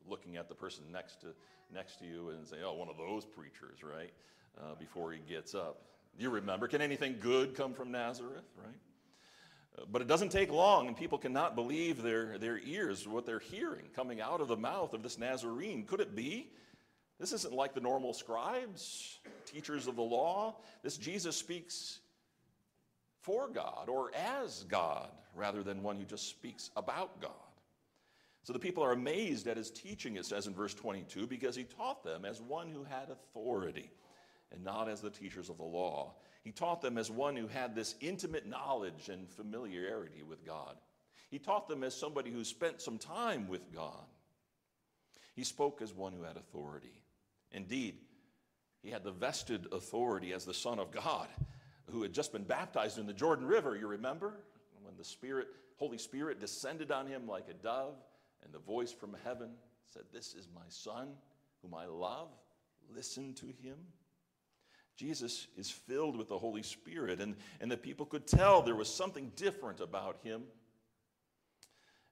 Looking 0.07 0.37
at 0.37 0.49
the 0.49 0.55
person 0.55 0.83
next 0.91 1.21
to, 1.21 1.27
next 1.73 1.99
to 1.99 2.05
you 2.05 2.29
and 2.29 2.47
say, 2.47 2.57
oh, 2.65 2.73
one 2.73 2.89
of 2.89 2.97
those 2.97 3.25
preachers, 3.25 3.83
right? 3.83 4.11
Uh, 4.59 4.75
before 4.79 5.11
he 5.11 5.19
gets 5.19 5.55
up. 5.55 5.81
You 6.17 6.29
remember, 6.29 6.67
can 6.67 6.81
anything 6.81 7.17
good 7.19 7.55
come 7.55 7.73
from 7.73 7.91
Nazareth, 7.91 8.43
right? 8.57 8.75
But 9.89 10.01
it 10.01 10.07
doesn't 10.07 10.29
take 10.29 10.51
long, 10.51 10.87
and 10.87 10.97
people 10.97 11.17
cannot 11.17 11.55
believe 11.55 12.01
their, 12.01 12.37
their 12.37 12.59
ears, 12.59 13.07
what 13.07 13.25
they're 13.25 13.39
hearing 13.39 13.85
coming 13.95 14.19
out 14.19 14.41
of 14.41 14.47
the 14.47 14.57
mouth 14.57 14.93
of 14.93 15.01
this 15.01 15.17
Nazarene. 15.17 15.85
Could 15.85 16.01
it 16.01 16.15
be? 16.15 16.51
This 17.19 17.33
isn't 17.33 17.53
like 17.53 17.73
the 17.73 17.81
normal 17.81 18.13
scribes, 18.13 19.19
teachers 19.45 19.87
of 19.87 19.95
the 19.95 20.01
law. 20.01 20.55
This 20.83 20.97
Jesus 20.97 21.37
speaks 21.37 21.99
for 23.21 23.47
God 23.47 23.87
or 23.87 24.11
as 24.15 24.63
God 24.63 25.09
rather 25.35 25.63
than 25.63 25.83
one 25.83 25.97
who 25.97 26.05
just 26.05 26.27
speaks 26.27 26.71
about 26.75 27.21
God. 27.21 27.31
So 28.43 28.53
the 28.53 28.59
people 28.59 28.83
are 28.83 28.91
amazed 28.91 29.47
at 29.47 29.55
his 29.55 29.69
teaching, 29.69 30.15
it 30.15 30.25
says 30.25 30.47
in 30.47 30.55
verse 30.55 30.73
22, 30.73 31.27
because 31.27 31.55
he 31.55 31.63
taught 31.63 32.03
them 32.03 32.25
as 32.25 32.41
one 32.41 32.67
who 32.67 32.83
had 32.83 33.09
authority 33.11 33.91
and 34.51 34.63
not 34.63 34.89
as 34.89 34.99
the 34.99 35.11
teachers 35.11 35.49
of 35.49 35.57
the 35.57 35.63
law. 35.63 36.15
He 36.43 36.51
taught 36.51 36.81
them 36.81 36.97
as 36.97 37.11
one 37.11 37.35
who 37.35 37.47
had 37.47 37.75
this 37.75 37.95
intimate 38.01 38.47
knowledge 38.47 39.09
and 39.09 39.29
familiarity 39.29 40.23
with 40.23 40.45
God. 40.45 40.75
He 41.29 41.39
taught 41.39 41.67
them 41.67 41.83
as 41.83 41.95
somebody 41.95 42.31
who 42.31 42.43
spent 42.43 42.81
some 42.81 42.97
time 42.97 43.47
with 43.47 43.73
God. 43.73 44.05
He 45.35 45.43
spoke 45.43 45.81
as 45.81 45.93
one 45.93 46.13
who 46.13 46.23
had 46.23 46.35
authority. 46.35 47.03
Indeed, 47.51 47.95
he 48.81 48.89
had 48.89 49.03
the 49.03 49.11
vested 49.11 49.67
authority 49.71 50.33
as 50.33 50.45
the 50.45 50.53
Son 50.53 50.79
of 50.79 50.91
God 50.91 51.27
who 51.91 52.01
had 52.01 52.13
just 52.13 52.31
been 52.31 52.43
baptized 52.43 52.97
in 52.97 53.05
the 53.05 53.13
Jordan 53.13 53.45
River, 53.45 53.75
you 53.75 53.87
remember? 53.87 54.33
When 54.81 54.95
the 54.97 55.03
Spirit, 55.03 55.47
Holy 55.77 55.97
Spirit 55.97 56.39
descended 56.39 56.91
on 56.91 57.05
him 57.05 57.27
like 57.27 57.47
a 57.49 57.53
dove, 57.53 57.95
and 58.43 58.53
the 58.53 58.59
voice 58.59 58.91
from 58.91 59.15
heaven 59.23 59.51
said, 59.89 60.03
This 60.11 60.33
is 60.33 60.47
my 60.53 60.61
Son, 60.69 61.09
whom 61.61 61.73
I 61.73 61.85
love. 61.85 62.29
Listen 62.93 63.33
to 63.35 63.45
him. 63.45 63.77
Jesus 65.01 65.47
is 65.57 65.71
filled 65.71 66.15
with 66.15 66.29
the 66.29 66.37
Holy 66.37 66.61
Spirit, 66.61 67.19
and, 67.19 67.35
and 67.59 67.71
the 67.71 67.75
people 67.75 68.05
could 68.05 68.27
tell 68.27 68.61
there 68.61 68.75
was 68.75 68.87
something 68.87 69.31
different 69.35 69.79
about 69.79 70.17
him. 70.23 70.43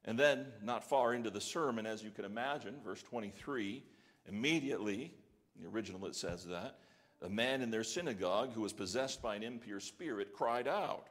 And 0.06 0.18
then, 0.18 0.48
not 0.64 0.84
far 0.84 1.14
into 1.14 1.30
the 1.30 1.40
sermon, 1.40 1.86
as 1.86 2.02
you 2.02 2.10
can 2.10 2.26
imagine, 2.26 2.78
verse 2.84 3.04
23, 3.04 3.84
immediately, 4.28 5.14
in 5.56 5.64
the 5.64 5.70
original 5.70 6.04
it 6.08 6.16
says 6.16 6.46
that, 6.46 6.80
a 7.22 7.30
man 7.30 7.62
in 7.62 7.70
their 7.70 7.84
synagogue 7.84 8.54
who 8.54 8.62
was 8.62 8.74
possessed 8.74 9.22
by 9.22 9.36
an 9.36 9.44
impure 9.44 9.80
spirit 9.80 10.34
cried 10.34 10.68
out, 10.68 11.10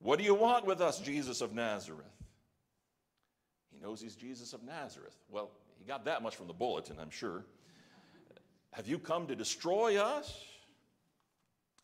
What 0.00 0.18
do 0.18 0.26
you 0.26 0.34
want 0.34 0.66
with 0.66 0.82
us, 0.82 1.00
Jesus 1.00 1.40
of 1.40 1.54
Nazareth? 1.54 2.04
He 3.72 3.78
knows 3.80 4.02
he's 4.02 4.14
Jesus 4.14 4.52
of 4.52 4.62
Nazareth. 4.62 5.16
Well, 5.30 5.52
he 5.78 5.86
got 5.86 6.04
that 6.04 6.22
much 6.22 6.36
from 6.36 6.48
the 6.48 6.52
bulletin, 6.52 6.96
I'm 7.00 7.08
sure. 7.08 7.46
Have 8.72 8.86
you 8.86 8.98
come 8.98 9.26
to 9.28 9.34
destroy 9.34 9.96
us? 9.96 10.44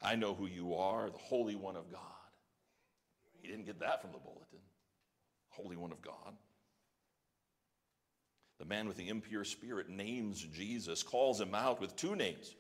I 0.05 0.17
know 0.17 0.35
who 0.35 0.47
you 0.47 0.75
are, 0.75 1.09
the 1.09 1.19
Holy 1.19 1.57
One 1.57 1.77
of 1.77 1.91
God. 1.91 2.01
He 3.41 3.49
didn't 3.49 3.67
get 3.67 3.81
that 3.81 4.03
from 4.03 4.13
the 4.13 4.19
bulletin. 4.19 4.61
Holy 5.49 5.77
One 5.77 5.93
of 5.93 6.03
God. 6.03 6.35
The 8.59 8.67
man 8.67 8.87
with 8.87 8.97
the 8.97 9.09
impure 9.09 9.45
spirit 9.45 9.89
names 9.89 10.41
Jesus, 10.43 11.03
calls 11.03 11.41
him 11.41 11.55
out 11.55 11.81
with 11.81 11.97
two 11.97 12.15
names 12.15 12.55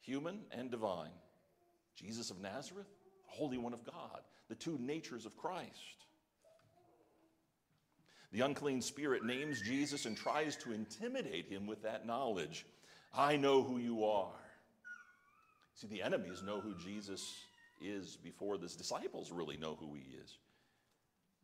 human 0.00 0.40
and 0.50 0.70
divine. 0.70 1.12
Jesus 1.94 2.30
of 2.30 2.40
Nazareth, 2.40 2.88
Holy 3.26 3.58
One 3.58 3.74
of 3.74 3.84
God, 3.84 4.20
the 4.48 4.54
two 4.54 4.78
natures 4.80 5.26
of 5.26 5.36
Christ. 5.36 6.06
The 8.32 8.40
unclean 8.40 8.80
spirit 8.80 9.24
names 9.24 9.60
Jesus 9.60 10.06
and 10.06 10.16
tries 10.16 10.56
to 10.56 10.72
intimidate 10.72 11.48
him 11.48 11.66
with 11.66 11.82
that 11.82 12.06
knowledge. 12.06 12.64
I 13.14 13.36
know 13.36 13.62
who 13.62 13.76
you 13.78 14.04
are. 14.04 14.41
See, 15.74 15.86
the 15.86 16.02
enemies 16.02 16.42
know 16.42 16.60
who 16.60 16.74
Jesus 16.74 17.34
is 17.80 18.16
before 18.16 18.58
the 18.58 18.68
disciples 18.68 19.32
really 19.32 19.56
know 19.56 19.76
who 19.78 19.94
he 19.94 20.16
is. 20.22 20.38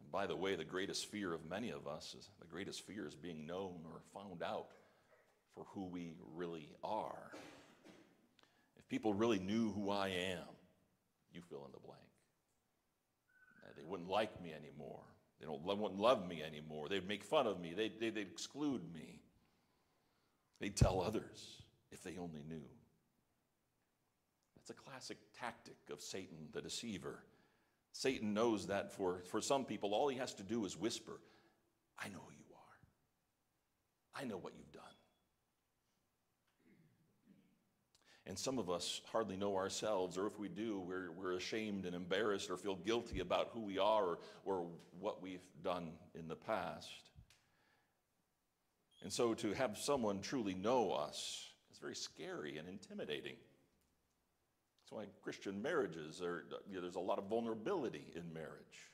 And 0.00 0.10
by 0.12 0.26
the 0.26 0.36
way, 0.36 0.54
the 0.54 0.64
greatest 0.64 1.10
fear 1.10 1.32
of 1.32 1.48
many 1.48 1.70
of 1.70 1.86
us 1.86 2.14
is 2.18 2.28
the 2.40 2.46
greatest 2.46 2.86
fear 2.86 3.06
is 3.06 3.14
being 3.14 3.46
known 3.46 3.80
or 3.84 4.00
found 4.14 4.42
out 4.42 4.68
for 5.54 5.64
who 5.72 5.86
we 5.86 6.12
really 6.34 6.68
are 6.84 7.32
If 8.78 8.88
people 8.88 9.12
really 9.12 9.38
knew 9.38 9.72
who 9.72 9.90
I 9.90 10.08
am, 10.08 10.46
you 11.32 11.42
fill 11.42 11.64
in 11.66 11.72
the 11.72 11.80
blank. 11.80 12.00
Uh, 13.64 13.72
they 13.76 13.82
wouldn't 13.82 14.08
like 14.08 14.40
me 14.42 14.52
anymore. 14.52 15.02
They 15.40 15.46
don't, 15.46 15.62
wouldn't 15.62 16.00
love 16.00 16.26
me 16.26 16.42
anymore. 16.42 16.88
They'd 16.88 17.06
make 17.06 17.24
fun 17.24 17.46
of 17.46 17.60
me. 17.60 17.74
They'd, 17.74 17.98
they'd 18.00 18.16
exclude 18.16 18.82
me. 18.92 19.20
They'd 20.60 20.76
tell 20.76 21.00
others 21.00 21.62
if 21.90 22.02
they 22.02 22.16
only 22.18 22.42
knew. 22.48 22.62
That's 24.68 24.80
a 24.80 24.90
classic 24.90 25.16
tactic 25.38 25.76
of 25.90 26.02
Satan, 26.02 26.36
the 26.52 26.60
deceiver. 26.60 27.20
Satan 27.92 28.34
knows 28.34 28.66
that 28.66 28.92
for, 28.92 29.22
for 29.30 29.40
some 29.40 29.64
people, 29.64 29.94
all 29.94 30.08
he 30.08 30.18
has 30.18 30.34
to 30.34 30.42
do 30.42 30.66
is 30.66 30.76
whisper, 30.76 31.20
I 31.98 32.08
know 32.08 32.18
who 32.26 32.34
you 32.34 32.44
are. 32.54 34.20
I 34.20 34.24
know 34.24 34.36
what 34.36 34.52
you've 34.58 34.72
done. 34.72 34.82
And 38.26 38.38
some 38.38 38.58
of 38.58 38.68
us 38.68 39.00
hardly 39.10 39.38
know 39.38 39.56
ourselves, 39.56 40.18
or 40.18 40.26
if 40.26 40.38
we 40.38 40.48
do, 40.48 40.80
we're, 40.86 41.12
we're 41.12 41.32
ashamed 41.32 41.86
and 41.86 41.96
embarrassed 41.96 42.50
or 42.50 42.58
feel 42.58 42.76
guilty 42.76 43.20
about 43.20 43.48
who 43.54 43.60
we 43.60 43.78
are 43.78 44.04
or, 44.04 44.18
or 44.44 44.66
what 45.00 45.22
we've 45.22 45.46
done 45.64 45.92
in 46.14 46.28
the 46.28 46.36
past. 46.36 47.10
And 49.02 49.10
so 49.10 49.32
to 49.32 49.54
have 49.54 49.78
someone 49.78 50.20
truly 50.20 50.54
know 50.54 50.92
us 50.92 51.48
is 51.72 51.78
very 51.78 51.94
scary 51.94 52.58
and 52.58 52.68
intimidating. 52.68 53.36
That's 54.88 54.96
why 54.96 55.04
Christian 55.22 55.60
marriages 55.60 56.22
are, 56.22 56.44
you 56.66 56.76
know, 56.76 56.80
there's 56.80 56.94
a 56.94 57.00
lot 57.00 57.18
of 57.18 57.24
vulnerability 57.24 58.06
in 58.14 58.32
marriage. 58.32 58.90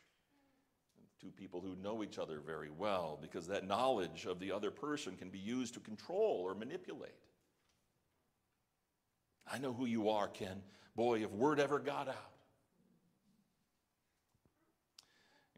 Two 1.20 1.30
people 1.30 1.60
who 1.60 1.76
know 1.80 2.02
each 2.02 2.18
other 2.18 2.40
very 2.44 2.70
well, 2.70 3.16
because 3.22 3.46
that 3.46 3.64
knowledge 3.64 4.26
of 4.26 4.40
the 4.40 4.50
other 4.50 4.72
person 4.72 5.16
can 5.16 5.28
be 5.28 5.38
used 5.38 5.72
to 5.74 5.80
control 5.80 6.42
or 6.44 6.54
manipulate. 6.56 7.14
I 9.50 9.58
know 9.58 9.72
who 9.72 9.86
you 9.86 10.08
are, 10.08 10.26
Ken. 10.26 10.62
Boy, 10.96 11.22
if 11.22 11.30
word 11.30 11.60
ever 11.60 11.78
got 11.78 12.08
out. 12.08 12.32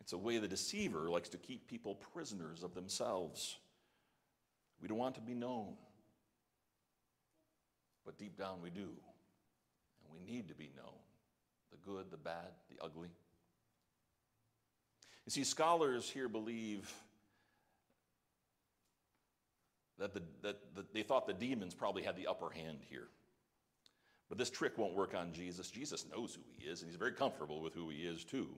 It's 0.03 0.13
a 0.13 0.19
way 0.19 0.37
the 0.37 0.49
deceiver 0.49 1.09
likes 1.09 1.31
to 1.31 1.39
keep 1.39 1.67
people 1.67 1.95
prisoners 1.95 2.63
of 2.63 2.75
themselves. 2.75 3.57
We 4.83 4.89
don't 4.89 4.99
want 4.99 5.15
to 5.15 5.23
be 5.23 5.35
known. 5.35 5.77
But 8.05 8.19
deep 8.19 8.37
down 8.37 8.61
we 8.63 8.69
do. 8.69 8.91
We 10.17 10.33
need 10.33 10.49
to 10.49 10.55
be 10.55 10.71
known 10.77 10.95
the 11.71 11.77
good, 11.79 12.11
the 12.11 12.17
bad, 12.17 12.53
the 12.71 12.83
ugly. 12.85 13.09
You 15.25 15.31
see, 15.31 15.45
scholars 15.45 16.09
here 16.09 16.29
believe 16.29 16.93
that, 19.99 20.15
the, 20.15 20.23
that 20.43 20.75
the, 20.75 20.85
they 20.93 21.03
thought 21.03 21.27
the 21.27 21.33
demons 21.33 21.75
probably 21.75 22.03
had 22.03 22.17
the 22.17 22.27
upper 22.27 22.51
hand 22.51 22.79
here. 22.89 23.09
But 24.29 24.39
this 24.39 24.51
trick 24.51 24.77
won't 24.77 24.95
work 24.95 25.15
on 25.15 25.33
Jesus. 25.33 25.71
Jesus 25.71 26.05
knows 26.15 26.35
who 26.35 26.43
he 26.59 26.69
is, 26.69 26.83
and 26.83 26.91
he's 26.91 26.99
very 26.99 27.13
comfortable 27.13 27.61
with 27.61 27.75
who 27.75 27.89
he 27.89 27.99
is, 27.99 28.25
too. 28.25 28.49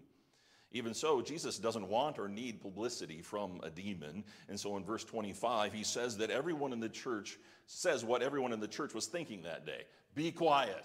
Even 0.71 0.93
so, 0.93 1.23
Jesus 1.23 1.59
doesn't 1.59 1.89
want 1.89 2.19
or 2.19 2.29
need 2.29 2.61
publicity 2.61 3.23
from 3.23 3.61
a 3.63 3.71
demon. 3.71 4.23
And 4.49 4.61
so 4.61 4.77
in 4.77 4.85
verse 4.85 5.05
25, 5.05 5.73
he 5.73 5.83
says 5.83 6.19
that 6.19 6.31
everyone 6.31 6.75
in 6.75 6.81
the 6.81 6.89
church 6.91 7.39
says 7.67 8.05
what 8.05 8.23
everyone 8.23 8.53
in 8.53 8.61
the 8.61 8.69
church 8.69 8.93
was 8.93 9.07
thinking 9.07 9.43
that 9.43 9.65
day 9.65 9.85
be 10.15 10.31
quiet. 10.31 10.85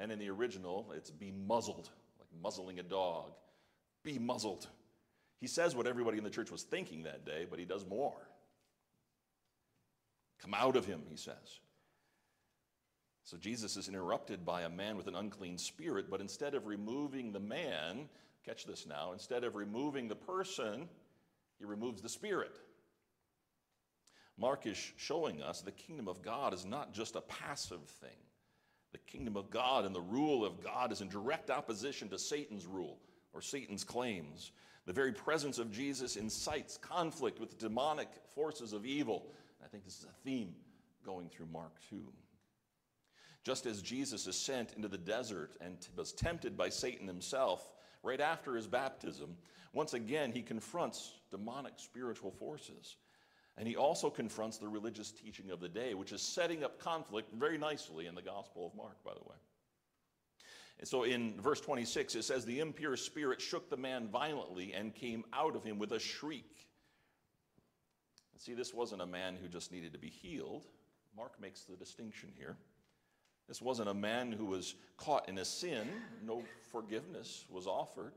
And 0.00 0.10
in 0.10 0.18
the 0.18 0.30
original, 0.30 0.92
it's 0.96 1.10
be 1.10 1.30
muzzled, 1.30 1.90
like 2.18 2.42
muzzling 2.42 2.78
a 2.78 2.82
dog. 2.82 3.32
Be 4.02 4.18
muzzled. 4.18 4.66
He 5.40 5.46
says 5.46 5.76
what 5.76 5.86
everybody 5.86 6.16
in 6.16 6.24
the 6.24 6.30
church 6.30 6.50
was 6.50 6.62
thinking 6.62 7.02
that 7.02 7.26
day, 7.26 7.46
but 7.48 7.58
he 7.58 7.66
does 7.66 7.86
more. 7.86 8.16
Come 10.40 10.54
out 10.54 10.74
of 10.74 10.86
him, 10.86 11.02
he 11.08 11.16
says. 11.16 11.60
So 13.24 13.36
Jesus 13.36 13.76
is 13.76 13.88
interrupted 13.88 14.44
by 14.46 14.62
a 14.62 14.70
man 14.70 14.96
with 14.96 15.06
an 15.06 15.14
unclean 15.14 15.58
spirit, 15.58 16.10
but 16.10 16.22
instead 16.22 16.54
of 16.54 16.66
removing 16.66 17.30
the 17.30 17.40
man, 17.40 18.08
catch 18.44 18.64
this 18.64 18.86
now, 18.86 19.12
instead 19.12 19.44
of 19.44 19.54
removing 19.54 20.08
the 20.08 20.16
person, 20.16 20.88
he 21.58 21.66
removes 21.66 22.00
the 22.00 22.08
spirit. 22.08 22.58
Mark 24.38 24.66
is 24.66 24.92
showing 24.96 25.42
us 25.42 25.60
the 25.60 25.72
kingdom 25.72 26.08
of 26.08 26.22
God 26.22 26.54
is 26.54 26.64
not 26.64 26.94
just 26.94 27.16
a 27.16 27.20
passive 27.20 27.82
thing. 28.00 28.08
The 28.92 28.98
kingdom 28.98 29.36
of 29.36 29.50
God 29.50 29.84
and 29.84 29.94
the 29.94 30.00
rule 30.00 30.44
of 30.44 30.62
God 30.62 30.92
is 30.92 31.00
in 31.00 31.08
direct 31.08 31.50
opposition 31.50 32.08
to 32.08 32.18
Satan's 32.18 32.66
rule 32.66 32.98
or 33.32 33.40
Satan's 33.40 33.84
claims. 33.84 34.52
The 34.86 34.92
very 34.92 35.12
presence 35.12 35.58
of 35.58 35.70
Jesus 35.70 36.16
incites 36.16 36.76
conflict 36.76 37.38
with 37.38 37.50
the 37.50 37.68
demonic 37.68 38.08
forces 38.34 38.72
of 38.72 38.84
evil. 38.84 39.26
I 39.64 39.68
think 39.68 39.84
this 39.84 39.98
is 39.98 40.06
a 40.06 40.24
theme 40.24 40.54
going 41.04 41.28
through 41.28 41.46
Mark 41.52 41.74
2. 41.90 42.02
Just 43.44 43.66
as 43.66 43.80
Jesus 43.80 44.26
is 44.26 44.36
sent 44.36 44.72
into 44.74 44.88
the 44.88 44.98
desert 44.98 45.56
and 45.60 45.76
was 45.96 46.12
tempted 46.12 46.56
by 46.56 46.68
Satan 46.68 47.06
himself 47.06 47.72
right 48.02 48.20
after 48.20 48.54
his 48.54 48.66
baptism, 48.66 49.36
once 49.72 49.94
again 49.94 50.32
he 50.32 50.42
confronts 50.42 51.12
demonic 51.30 51.74
spiritual 51.76 52.30
forces. 52.30 52.96
And 53.60 53.68
he 53.68 53.76
also 53.76 54.08
confronts 54.08 54.56
the 54.56 54.68
religious 54.68 55.10
teaching 55.10 55.50
of 55.50 55.60
the 55.60 55.68
day, 55.68 55.92
which 55.92 56.12
is 56.12 56.22
setting 56.22 56.64
up 56.64 56.80
conflict 56.80 57.30
very 57.34 57.58
nicely 57.58 58.06
in 58.06 58.14
the 58.14 58.22
Gospel 58.22 58.66
of 58.66 58.74
Mark, 58.74 58.96
by 59.04 59.12
the 59.12 59.20
way. 59.20 59.36
And 60.78 60.88
so 60.88 61.02
in 61.02 61.38
verse 61.38 61.60
26, 61.60 62.14
it 62.14 62.22
says, 62.22 62.46
The 62.46 62.60
impure 62.60 62.96
spirit 62.96 63.38
shook 63.38 63.68
the 63.68 63.76
man 63.76 64.08
violently 64.08 64.72
and 64.72 64.94
came 64.94 65.24
out 65.34 65.56
of 65.56 65.62
him 65.62 65.78
with 65.78 65.92
a 65.92 66.00
shriek. 66.00 66.68
And 68.32 68.40
see, 68.40 68.54
this 68.54 68.72
wasn't 68.72 69.02
a 69.02 69.06
man 69.06 69.36
who 69.36 69.46
just 69.46 69.70
needed 69.72 69.92
to 69.92 69.98
be 69.98 70.08
healed. 70.08 70.64
Mark 71.14 71.38
makes 71.38 71.64
the 71.64 71.76
distinction 71.76 72.30
here. 72.38 72.56
This 73.46 73.60
wasn't 73.60 73.90
a 73.90 73.94
man 73.94 74.32
who 74.32 74.46
was 74.46 74.74
caught 74.96 75.28
in 75.28 75.36
a 75.36 75.44
sin, 75.44 75.86
no 76.24 76.44
forgiveness 76.72 77.44
was 77.50 77.66
offered. 77.66 78.14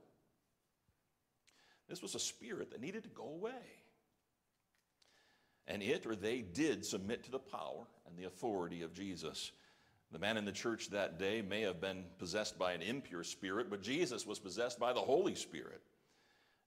This 1.89 2.01
was 2.01 2.15
a 2.15 2.19
spirit 2.19 2.71
that 2.71 2.79
needed 2.79 3.03
to 3.03 3.09
go 3.09 3.25
away. 3.25 3.82
And 5.67 5.81
it 5.81 6.05
or 6.05 6.15
they 6.15 6.41
did 6.41 6.85
submit 6.85 7.23
to 7.23 7.31
the 7.31 7.39
power 7.39 7.87
and 8.07 8.17
the 8.17 8.25
authority 8.27 8.81
of 8.81 8.93
Jesus. 8.93 9.51
The 10.11 10.19
man 10.19 10.37
in 10.37 10.45
the 10.45 10.51
church 10.51 10.89
that 10.89 11.17
day 11.17 11.41
may 11.41 11.61
have 11.61 11.79
been 11.79 12.03
possessed 12.19 12.59
by 12.59 12.73
an 12.73 12.81
impure 12.81 13.23
spirit, 13.23 13.69
but 13.69 13.81
Jesus 13.81 14.27
was 14.27 14.39
possessed 14.39 14.79
by 14.79 14.93
the 14.93 15.01
Holy 15.01 15.35
Spirit. 15.35 15.81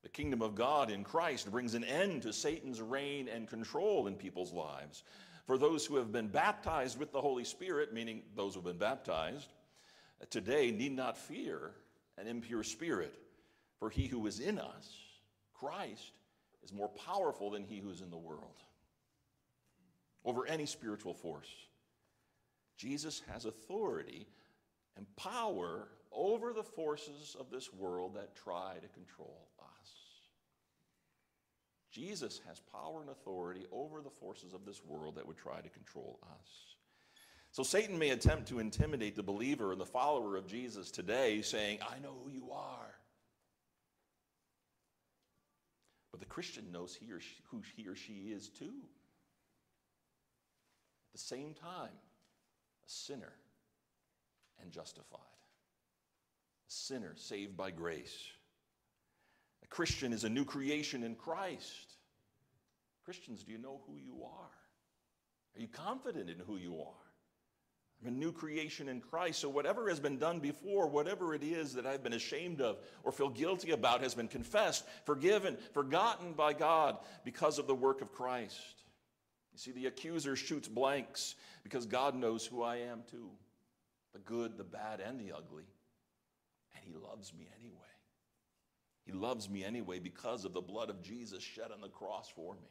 The 0.02 0.08
kingdom 0.08 0.40
of 0.40 0.54
God 0.54 0.90
in 0.90 1.04
Christ 1.04 1.50
brings 1.50 1.74
an 1.74 1.84
end 1.84 2.22
to 2.22 2.32
Satan's 2.32 2.80
reign 2.80 3.28
and 3.28 3.48
control 3.48 4.06
in 4.06 4.14
people's 4.14 4.52
lives. 4.52 5.04
For 5.46 5.58
those 5.58 5.84
who 5.86 5.96
have 5.96 6.10
been 6.10 6.28
baptized 6.28 6.98
with 6.98 7.12
the 7.12 7.20
Holy 7.20 7.44
Spirit, 7.44 7.92
meaning 7.92 8.22
those 8.34 8.54
who 8.54 8.60
have 8.60 8.66
been 8.66 8.78
baptized, 8.78 9.52
today 10.30 10.70
need 10.70 10.96
not 10.96 11.16
fear 11.16 11.72
an 12.18 12.26
impure 12.26 12.64
spirit, 12.64 13.14
for 13.78 13.90
he 13.90 14.06
who 14.06 14.26
is 14.26 14.40
in 14.40 14.58
us, 14.58 14.96
Christ, 15.54 16.12
is 16.64 16.72
more 16.72 16.88
powerful 16.88 17.50
than 17.50 17.62
he 17.62 17.78
who 17.78 17.90
is 17.90 18.00
in 18.00 18.10
the 18.10 18.16
world 18.16 18.62
over 20.26 20.47
any 20.47 20.66
spiritual 20.66 21.14
force. 21.14 21.49
Jesus 22.76 23.23
has 23.33 23.47
authority 23.47 24.26
and 24.97 25.06
power 25.16 25.88
over 26.12 26.52
the 26.52 26.62
forces 26.62 27.37
of 27.38 27.50
this 27.50 27.73
world 27.73 28.16
that 28.16 28.35
try 28.35 28.75
to 28.83 28.88
control 28.88 29.49
us. 29.61 29.92
Jesus 31.92 32.40
has 32.47 32.61
power 32.61 33.00
and 33.00 33.09
authority 33.09 33.64
over 33.73 34.02
the 34.02 34.11
forces 34.11 34.52
of 34.52 34.66
this 34.66 34.83
world 34.85 35.14
that 35.14 35.26
would 35.26 35.38
try 35.38 35.61
to 35.61 35.68
control 35.71 36.18
us. 36.30 36.76
So 37.52 37.62
Satan 37.62 37.99
may 37.99 38.11
attempt 38.11 38.49
to 38.49 38.59
intimidate 38.59 39.16
the 39.16 39.23
believer 39.23 39.73
and 39.73 39.80
the 39.80 39.87
follower 39.87 40.37
of 40.37 40.47
Jesus 40.47 40.90
today, 40.90 41.40
saying, 41.40 41.78
I 41.80 41.99
know 42.00 42.14
who 42.23 42.30
you 42.30 42.50
are. 42.50 42.95
But 46.11 46.21
the 46.21 46.26
Christian 46.26 46.71
knows 46.71 46.95
he 46.95 47.12
or 47.12 47.21
she, 47.21 47.37
who 47.50 47.62
he 47.76 47.87
or 47.87 47.95
she 47.95 48.33
is 48.35 48.50
too. 48.50 48.75
The 51.16 51.23
same 51.23 51.54
time, 51.54 51.88
a 51.94 52.88
sinner 52.90 53.32
and 54.61 54.70
justified. 54.70 55.18
A 56.68 56.70
sinner 56.70 57.14
saved 57.16 57.56
by 57.56 57.70
grace. 57.70 58.14
A 59.64 59.66
Christian 59.68 60.12
is 60.12 60.25
a 60.25 60.28
new 60.28 60.44
creation 60.44 61.02
in 61.02 61.14
Christ. 61.14 61.94
Christians, 63.02 63.44
do 63.44 63.52
you 63.52 63.56
know 63.56 63.80
who 63.87 63.96
you 63.96 64.25
are? 64.25 64.50
Are 65.56 65.61
you 65.62 65.68
confident 65.68 66.28
in 66.28 66.38
who 66.46 66.58
you 66.58 66.75
are? 66.82 67.06
I'm 68.02 68.08
a 68.08 68.11
new 68.11 68.30
creation 68.30 68.90
in 68.90 69.00
Christ. 69.00 69.38
So, 69.38 69.49
whatever 69.49 69.88
has 69.88 69.99
been 69.99 70.18
done 70.18 70.38
before, 70.38 70.87
whatever 70.87 71.35
it 71.35 71.42
is 71.42 71.73
that 71.76 71.87
I've 71.87 72.02
been 72.02 72.12
ashamed 72.12 72.61
of 72.61 72.76
or 73.04 73.11
feel 73.11 73.30
guilty 73.30 73.70
about, 73.70 74.02
has 74.02 74.14
been 74.14 74.28
confessed, 74.28 74.85
forgiven, 75.06 75.56
forgotten 75.73 76.35
by 76.35 76.52
God 76.52 76.99
because 77.25 77.58
of 77.58 77.66
the 77.66 77.75
work 77.75 78.02
of 78.02 78.12
Christ. 78.12 78.61
You 79.56 79.60
see, 79.60 79.72
the 79.72 79.86
accuser 79.86 80.36
shoots 80.36 80.68
blanks 80.68 81.34
because 81.62 81.86
God 81.86 82.14
knows 82.14 82.44
who 82.44 82.62
I 82.62 82.76
am 82.76 83.02
too 83.10 83.30
the 84.12 84.18
good, 84.18 84.58
the 84.58 84.64
bad, 84.64 85.00
and 85.00 85.18
the 85.18 85.32
ugly. 85.32 85.64
And 86.75 86.84
He 86.84 86.94
loves 86.94 87.32
me 87.32 87.48
anyway. 87.58 87.72
He 89.06 89.12
loves 89.12 89.48
me 89.48 89.64
anyway 89.64 89.98
because 89.98 90.44
of 90.44 90.52
the 90.52 90.60
blood 90.60 90.90
of 90.90 91.02
Jesus 91.02 91.42
shed 91.42 91.70
on 91.72 91.80
the 91.80 91.88
cross 91.88 92.28
for 92.28 92.54
me. 92.56 92.68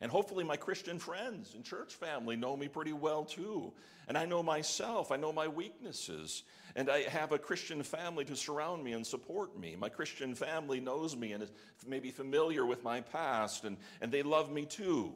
And 0.00 0.10
hopefully, 0.10 0.44
my 0.44 0.56
Christian 0.56 0.98
friends 0.98 1.54
and 1.54 1.64
church 1.64 1.94
family 1.94 2.36
know 2.36 2.56
me 2.56 2.68
pretty 2.68 2.92
well 2.92 3.24
too. 3.24 3.72
And 4.08 4.18
I 4.18 4.26
know 4.26 4.42
myself, 4.42 5.10
I 5.12 5.16
know 5.16 5.32
my 5.32 5.48
weaknesses. 5.48 6.42
And 6.76 6.90
I 6.90 7.02
have 7.02 7.30
a 7.30 7.38
Christian 7.38 7.82
family 7.82 8.24
to 8.24 8.34
surround 8.34 8.82
me 8.82 8.92
and 8.92 9.06
support 9.06 9.58
me. 9.58 9.76
My 9.76 9.88
Christian 9.88 10.34
family 10.34 10.80
knows 10.80 11.16
me 11.16 11.32
and 11.32 11.44
is 11.44 11.50
maybe 11.86 12.10
familiar 12.10 12.66
with 12.66 12.82
my 12.82 13.00
past, 13.00 13.64
and, 13.64 13.76
and 14.00 14.10
they 14.10 14.22
love 14.22 14.50
me 14.50 14.66
too, 14.66 15.14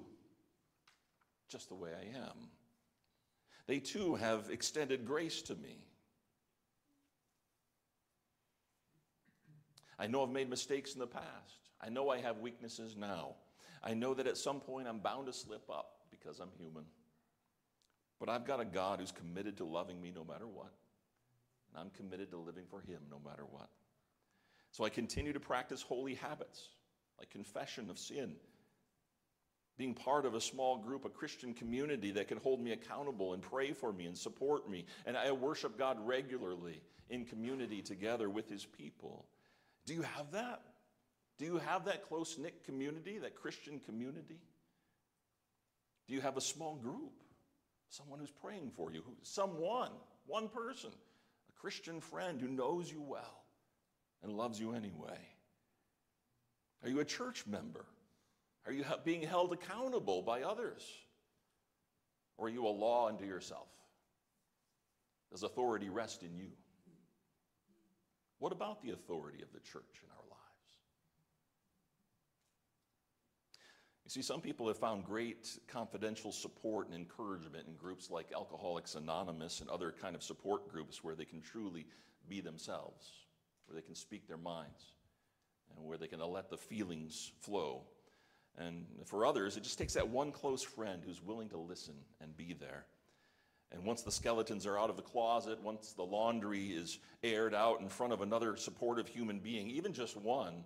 just 1.49 1.69
the 1.69 1.75
way 1.75 1.91
I 1.91 2.17
am. 2.17 2.49
They 3.67 3.81
too 3.81 4.15
have 4.15 4.51
extended 4.51 5.05
grace 5.05 5.43
to 5.43 5.57
me. 5.57 5.85
I 9.99 10.07
know 10.07 10.23
I've 10.23 10.31
made 10.31 10.49
mistakes 10.49 10.95
in 10.95 11.01
the 11.01 11.07
past. 11.09 11.71
I 11.81 11.89
know 11.89 12.09
I 12.09 12.21
have 12.21 12.39
weaknesses 12.39 12.97
now. 12.97 13.35
I 13.83 13.95
know 13.95 14.15
that 14.15 14.27
at 14.27 14.37
some 14.37 14.61
point 14.61 14.89
I'm 14.89 14.99
bound 14.99 15.27
to 15.27 15.33
slip 15.33 15.69
up 15.71 15.99
because 16.11 16.41
I'm 16.41 16.51
human. 16.59 16.85
But 18.19 18.29
I've 18.29 18.47
got 18.47 18.61
a 18.61 18.65
God 18.65 19.01
who's 19.01 19.13
committed 19.13 19.57
to 19.59 19.65
loving 19.65 20.01
me 20.01 20.13
no 20.15 20.25
matter 20.25 20.47
what. 20.47 20.73
And 21.71 21.81
I'm 21.81 21.91
committed 21.91 22.31
to 22.33 22.39
living 22.39 22.65
for 22.69 22.81
Him 22.81 23.01
no 23.11 23.21
matter 23.25 23.45
what. 23.49 23.69
So 24.73 24.85
I 24.85 24.89
continue 24.89 25.33
to 25.33 25.41
practice 25.41 25.83
holy 25.83 26.15
habits 26.15 26.69
like 27.19 27.31
confession 27.31 27.91
of 27.91 27.99
sin, 27.99 28.35
being 29.77 29.95
part 29.95 30.25
of 30.25 30.35
a 30.35 30.41
small 30.41 30.79
group, 30.79 31.05
a 31.05 31.09
Christian 31.09 31.53
community 31.53 32.11
that 32.13 32.29
can 32.29 32.39
hold 32.39 32.61
me 32.61 32.73
accountable 32.73 33.35
and 33.35 33.43
pray 33.43 33.73
for 33.73 33.93
me 33.93 34.07
and 34.07 34.17
support 34.17 34.69
me. 34.69 34.85
And 35.07 35.17
I 35.17 35.31
worship 35.33 35.79
God 35.79 35.99
regularly 36.01 36.81
in 37.11 37.25
community 37.25 37.83
together 37.83 38.29
with 38.29 38.49
His 38.49 38.65
people. 38.65 39.27
Do 39.87 39.95
you 39.95 40.03
have 40.03 40.31
that? 40.33 40.63
Do 41.39 41.45
you 41.45 41.59
have 41.59 41.85
that 41.85 42.09
close 42.09 42.37
knit 42.37 42.65
community, 42.65 43.19
that 43.19 43.37
Christian 43.37 43.81
community? 43.81 44.41
Do 46.09 46.15
you 46.15 46.21
have 46.21 46.37
a 46.37 46.41
small 46.41 46.75
group? 46.75 47.13
Someone 47.91 48.19
who's 48.19 48.31
praying 48.31 48.73
for 48.77 48.93
you, 48.93 49.03
someone, 49.23 49.91
one 50.27 50.49
person, 50.49 50.91
a 50.91 51.61
Christian 51.61 52.01
friend 52.01 52.41
who 52.41 52.49
knows 52.49 52.91
you 52.91 53.01
well 53.01 53.45
and 54.23 54.33
loves 54.33 54.61
you 54.61 54.75
anyway? 54.75 55.19
Are 56.83 56.89
you 56.89 57.01
a 57.01 57.05
church 57.05 57.47
member? 57.47 57.87
Are 58.67 58.73
you 58.73 58.85
being 59.05 59.23
held 59.23 59.53
accountable 59.53 60.21
by 60.23 60.43
others? 60.43 60.83
Or 62.37 62.47
are 62.47 62.51
you 62.51 62.67
a 62.67 62.69
law 62.69 63.09
unto 63.09 63.25
yourself? 63.25 63.69
Does 65.31 65.43
authority 65.43 65.89
rest 65.89 66.23
in 66.23 66.37
you? 66.37 66.51
What 68.39 68.53
about 68.53 68.83
the 68.83 68.91
authority 68.91 69.43
of 69.43 69.53
the 69.53 69.61
church 69.61 70.03
in 70.03 70.11
our 70.11 70.28
You 74.09 74.23
see, 74.23 74.23
some 74.23 74.41
people 74.41 74.67
have 74.69 74.79
found 74.79 75.05
great 75.05 75.59
confidential 75.67 76.33
support 76.33 76.87
and 76.87 76.97
encouragement 76.97 77.67
in 77.69 77.75
groups 77.75 78.11
like 78.11 78.33
Alcoholics 78.33 78.95
Anonymous 78.95 79.61
and 79.61 79.69
other 79.69 79.93
kind 79.93 80.17
of 80.17 80.23
support 80.23 80.67
groups 80.73 81.05
where 81.05 81.15
they 81.15 81.27
can 81.27 81.43
truly 81.43 81.85
be 82.27 82.41
themselves, 82.41 83.13
where 83.67 83.75
they 83.79 83.85
can 83.85 83.95
speak 83.95 84.27
their 84.27 84.39
minds, 84.39 84.93
and 85.77 85.87
where 85.87 85.99
they 85.99 86.07
can 86.07 86.21
let 86.21 86.49
the 86.49 86.57
feelings 86.57 87.33
flow. 87.43 87.83
And 88.57 88.87
for 89.05 89.27
others, 89.27 89.59
it 89.59 89.63
just 89.63 89.77
takes 89.77 89.93
that 89.93 90.09
one 90.09 90.33
close 90.33 90.63
friend 90.63 91.03
who's 91.05 91.23
willing 91.23 91.51
to 91.51 91.59
listen 91.59 91.97
and 92.23 92.35
be 92.35 92.55
there. 92.55 92.87
And 93.73 93.85
once 93.85 94.01
the 94.01 94.11
skeletons 94.11 94.65
are 94.65 94.79
out 94.79 94.89
of 94.89 94.97
the 94.97 95.03
closet, 95.03 95.63
once 95.63 95.93
the 95.93 96.03
laundry 96.03 96.69
is 96.69 96.99
aired 97.23 97.53
out 97.53 97.83
in 97.83 97.91
front 97.91 98.15
of 98.15 98.23
another 98.23 98.57
supportive 98.57 99.07
human 99.07 99.39
being, 99.39 99.69
even 99.69 99.93
just 99.93 100.17
one, 100.17 100.65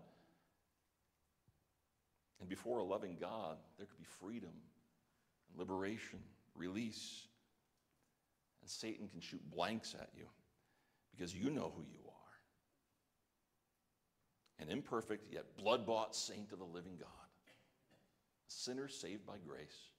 and 2.42 2.48
before 2.48 2.78
a 2.78 2.84
loving 2.84 3.16
God, 3.18 3.56
there 3.78 3.86
could 3.86 3.98
be 3.98 4.04
freedom 4.20 4.50
and 5.48 5.58
liberation, 5.58 6.18
release. 6.54 7.28
And 8.60 8.68
Satan 8.68 9.08
can 9.08 9.20
shoot 9.20 9.40
blanks 9.50 9.94
at 9.94 10.10
you 10.14 10.26
because 11.12 11.34
you 11.34 11.48
know 11.50 11.72
who 11.74 11.82
you 11.82 12.00
are 12.04 12.12
an 14.62 14.68
imperfect 14.68 15.32
yet 15.32 15.56
blood 15.56 15.86
bought 15.86 16.14
saint 16.14 16.52
of 16.52 16.58
the 16.58 16.64
living 16.64 16.96
God, 16.98 17.08
a 17.08 18.52
sinner 18.52 18.88
saved 18.88 19.26
by 19.26 19.36
grace. 19.46 19.90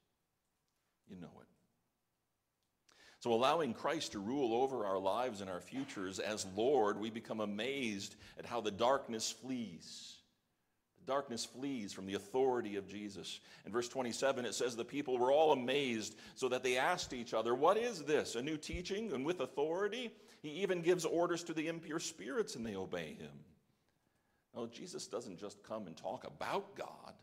You 1.10 1.18
know 1.18 1.32
it. 1.42 1.48
So, 3.20 3.34
allowing 3.34 3.74
Christ 3.74 4.14
to 4.14 4.20
rule 4.20 4.54
over 4.54 4.86
our 4.86 4.98
lives 5.00 5.42
and 5.42 5.50
our 5.50 5.60
futures 5.60 6.20
as 6.20 6.46
Lord, 6.56 7.00
we 7.00 7.10
become 7.10 7.40
amazed 7.40 8.16
at 8.38 8.46
how 8.46 8.62
the 8.62 8.72
darkness 8.72 9.32
flees 9.32 10.18
Darkness 11.06 11.46
flees 11.46 11.94
from 11.94 12.06
the 12.06 12.14
authority 12.14 12.76
of 12.76 12.88
Jesus. 12.88 13.40
In 13.66 13.72
verse 13.72 13.90
27, 13.90 14.46
it 14.46 14.56
says, 14.56 14.76
The 14.76 14.86
people 14.86 15.18
were 15.18 15.32
all 15.32 15.52
amazed, 15.52 16.16
so 16.36 16.50
that 16.50 16.64
they 16.64 16.78
asked 16.78 17.14
each 17.14 17.34
other, 17.34 17.54
What 17.54 17.78
is 17.78 18.04
this? 18.04 18.36
A 18.36 18.42
new 18.42 18.58
teaching 18.58 19.14
and 19.14 19.26
with 19.26 19.40
authority? 19.40 20.12
He 20.42 20.50
even 20.62 20.82
gives 20.82 21.06
orders 21.06 21.44
to 21.46 21.54
the 21.54 21.68
impure 21.68 22.00
spirits, 22.00 22.56
and 22.56 22.66
they 22.66 22.76
obey 22.76 23.16
him. 23.20 23.32
No, 24.56 24.68
Jesus 24.68 25.08
doesn't 25.08 25.40
just 25.40 25.64
come 25.64 25.88
and 25.88 25.98
talk 25.98 26.26
about 26.26 26.76
God 26.76 27.14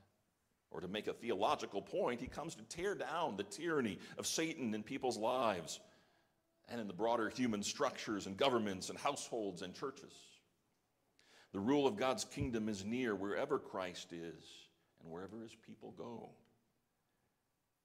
or 0.70 0.80
to 0.80 0.88
make 0.88 1.06
a 1.06 1.12
theological 1.12 1.82
point. 1.82 2.20
He 2.20 2.26
comes 2.26 2.54
to 2.56 2.62
tear 2.64 2.94
down 2.94 3.36
the 3.36 3.44
tyranny 3.44 3.98
of 4.18 4.26
Satan 4.26 4.74
in 4.74 4.82
people's 4.82 5.18
lives 5.18 5.80
and 6.68 6.80
in 6.80 6.86
the 6.86 6.92
broader 6.92 7.28
human 7.28 7.62
structures 7.62 8.26
and 8.26 8.36
governments 8.36 8.88
and 8.88 8.98
households 8.98 9.62
and 9.62 9.74
churches. 9.74 10.12
The 11.52 11.60
rule 11.60 11.86
of 11.86 11.96
God's 11.96 12.24
kingdom 12.24 12.68
is 12.68 12.84
near 12.84 13.14
wherever 13.14 13.58
Christ 13.58 14.12
is 14.12 14.44
and 15.02 15.12
wherever 15.12 15.40
his 15.42 15.54
people 15.66 15.92
go. 15.96 16.30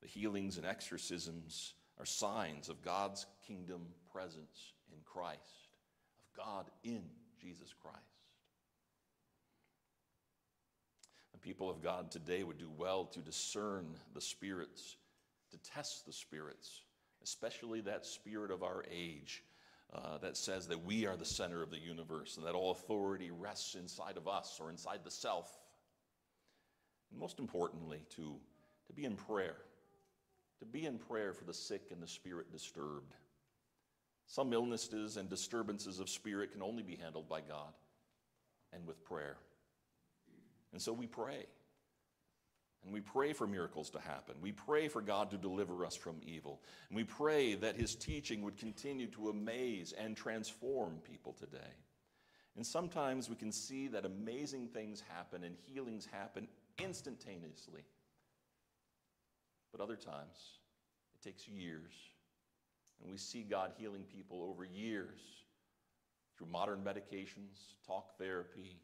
The 0.02 0.08
healings 0.08 0.58
and 0.58 0.66
exorcisms 0.66 1.74
are 1.98 2.06
signs 2.06 2.70
of 2.70 2.84
God's 2.84 3.26
kingdom 3.48 3.88
presence 4.12 4.74
in 4.92 5.00
Christ, 5.04 5.70
of 6.20 6.46
God 6.46 6.66
in 6.84 7.04
Jesus 7.42 7.74
Christ. 7.82 7.98
The 11.32 11.40
people 11.40 11.70
of 11.70 11.82
God 11.82 12.12
today 12.12 12.44
would 12.44 12.60
do 12.60 12.70
well 12.78 13.06
to 13.06 13.20
discern 13.20 13.96
the 14.14 14.22
spirits, 14.22 14.96
to 15.52 15.58
test 15.58 16.06
the 16.06 16.14
spirits, 16.14 16.82
especially 17.24 17.82
that 17.82 18.06
spirit 18.06 18.52
of 18.52 18.62
our 18.62 18.84
age 18.92 19.44
uh, 19.94 20.18
that 20.18 20.36
says 20.36 20.68
that 20.68 20.84
we 20.84 21.06
are 21.06 21.16
the 21.16 21.26
center 21.26 21.62
of 21.62 21.72
the 21.72 21.80
universe 21.80 22.38
and 22.38 22.46
that 22.46 22.54
all 22.54 22.72
authority 22.72 23.32
rests 23.32 23.76
inside 23.76 24.18
of 24.18 24.28
us 24.28 24.60
or 24.60 24.70
inside 24.70 25.00
the 25.04 25.12
self. 25.12 25.50
And 27.12 27.20
most 27.20 27.40
importantly, 27.40 28.02
to, 28.16 28.36
to 28.88 28.94
be 28.94 29.06
in 29.06 29.16
prayer, 29.16 29.58
to 30.60 30.66
be 30.66 30.86
in 30.86 30.98
prayer 30.98 31.34
for 31.34 31.46
the 31.46 31.54
sick 31.54 31.84
and 31.92 32.02
the 32.02 32.08
spirit 32.08 32.52
disturbed. 32.52 33.14
Some 34.28 34.54
illnesses 34.54 35.18
and 35.18 35.30
disturbances 35.30 36.00
of 36.00 36.10
spirit 36.10 36.52
can 36.52 36.64
only 36.64 36.84
be 36.84 36.96
handled 36.96 37.30
by 37.30 37.42
God 37.42 37.74
and 38.74 38.86
with 38.88 39.04
prayer. 39.06 39.38
And 40.74 40.82
so 40.82 40.92
we 40.92 41.06
pray. 41.08 41.46
And 42.86 42.94
we 42.94 43.02
pray 43.02 43.34
for 43.34 43.48
miracles 43.48 43.90
to 43.92 44.00
happen. 44.00 44.36
We 44.42 44.52
pray 44.52 44.88
for 44.88 45.02
God 45.02 45.32
to 45.32 45.38
deliver 45.38 45.84
us 45.86 45.96
from 45.96 46.18
evil. 46.24 46.62
And 46.90 46.96
we 46.96 47.04
pray 47.04 47.56
that 47.56 47.76
his 47.76 47.96
teaching 47.96 48.44
would 48.44 48.58
continue 48.58 49.08
to 49.08 49.30
amaze 49.30 49.92
and 49.92 50.16
transform 50.16 51.00
people 51.00 51.34
today. 51.34 51.74
And 52.56 52.66
sometimes 52.66 53.28
we 53.28 53.36
can 53.36 53.52
see 53.52 53.88
that 53.88 54.06
amazing 54.06 54.68
things 54.68 55.04
happen 55.10 55.44
and 55.44 55.56
healings 55.66 56.08
happen 56.12 56.48
instantaneously. 56.78 57.82
But 59.72 59.82
other 59.82 59.98
times, 59.98 60.60
it 61.16 61.24
takes 61.28 61.48
years. 61.48 61.92
And 63.02 63.12
we 63.12 63.18
see 63.18 63.42
God 63.42 63.72
healing 63.78 64.04
people 64.04 64.44
over 64.44 64.64
years 64.64 65.20
through 66.38 66.48
modern 66.48 66.82
medications, 66.82 67.74
talk 67.86 68.18
therapy, 68.18 68.78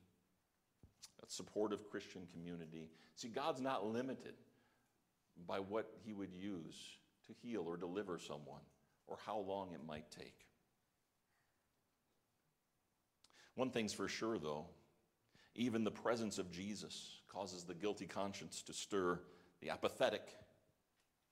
a 1.26 1.30
supportive 1.30 1.90
Christian 1.90 2.28
community. 2.32 2.90
See, 3.16 3.28
God's 3.28 3.62
not 3.62 3.86
limited 3.86 4.34
by 5.48 5.60
what 5.60 5.92
he 6.04 6.14
would 6.14 6.34
use 6.34 6.76
to 7.28 7.34
heal 7.42 7.64
or 7.68 7.78
deliver 7.78 8.18
someone 8.18 8.62
or 9.08 9.18
how 9.26 9.40
long 9.40 9.72
it 9.74 9.86
might 9.86 10.10
take. 10.12 10.46
One 13.56 13.70
thing's 13.70 13.94
for 13.94 14.08
sure, 14.08 14.40
though 14.40 14.68
even 15.56 15.84
the 15.84 15.92
presence 15.92 16.38
of 16.38 16.52
Jesus 16.52 17.20
causes 17.28 17.64
the 17.64 17.74
guilty 17.74 18.06
conscience 18.06 18.62
to 18.64 18.74
stir, 18.74 19.20
the 19.62 19.70
apathetic 19.70 20.28
to 20.28 20.36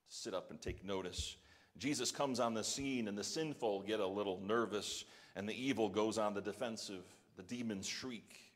sit 0.08 0.34
up 0.34 0.50
and 0.50 0.60
take 0.60 0.84
notice. 0.84 1.36
Jesus 1.78 2.10
comes 2.10 2.40
on 2.40 2.52
the 2.52 2.64
scene, 2.64 3.08
and 3.08 3.16
the 3.16 3.24
sinful 3.24 3.82
get 3.82 4.00
a 4.00 4.06
little 4.06 4.40
nervous, 4.44 5.04
and 5.36 5.48
the 5.48 5.54
evil 5.54 5.88
goes 5.88 6.18
on 6.18 6.34
the 6.34 6.40
defensive. 6.40 7.04
The 7.36 7.42
demons 7.42 7.86
shriek. 7.86 8.49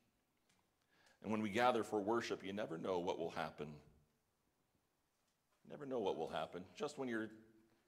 And 1.24 1.32
when 1.32 1.40
we 1.40 1.48
gather 1.48 1.82
for 1.82 2.00
worship, 2.00 2.44
you 2.44 2.52
never 2.52 2.76
know 2.76 2.98
what 2.98 3.18
will 3.18 3.30
happen. 3.30 3.68
You 5.64 5.70
never 5.70 5.86
know 5.86 5.98
what 5.98 6.18
will 6.18 6.28
happen. 6.28 6.62
Just 6.76 6.98
when 6.98 7.08
you're 7.08 7.30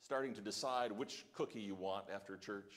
starting 0.00 0.32
to 0.34 0.40
decide 0.40 0.90
which 0.90 1.26
cookie 1.34 1.60
you 1.60 1.74
want 1.74 2.06
after 2.12 2.38
church, 2.38 2.72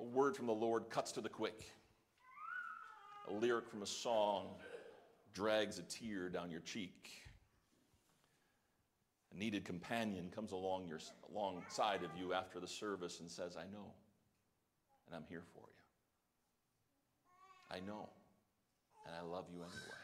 a 0.00 0.02
word 0.02 0.34
from 0.34 0.46
the 0.46 0.54
Lord 0.54 0.88
cuts 0.88 1.12
to 1.12 1.20
the 1.20 1.28
quick. 1.28 1.66
A 3.28 3.32
lyric 3.32 3.68
from 3.68 3.82
a 3.82 3.86
song 3.86 4.46
drags 5.34 5.78
a 5.78 5.82
tear 5.82 6.30
down 6.30 6.50
your 6.50 6.60
cheek. 6.60 7.10
A 9.34 9.38
needed 9.38 9.66
companion 9.66 10.30
comes 10.34 10.52
along 10.52 10.88
your, 10.88 11.00
alongside 11.30 12.02
of 12.02 12.10
you 12.18 12.32
after 12.32 12.58
the 12.58 12.66
service 12.66 13.20
and 13.20 13.30
says, 13.30 13.54
I 13.54 13.64
know, 13.64 13.92
and 15.06 15.14
I'm 15.14 15.24
here 15.28 15.42
for 15.52 15.60
you. 15.60 15.66
I 17.70 17.80
know 17.80 18.08
and 19.06 19.14
I 19.14 19.22
love 19.22 19.46
you 19.50 19.58
anyway. 19.58 19.98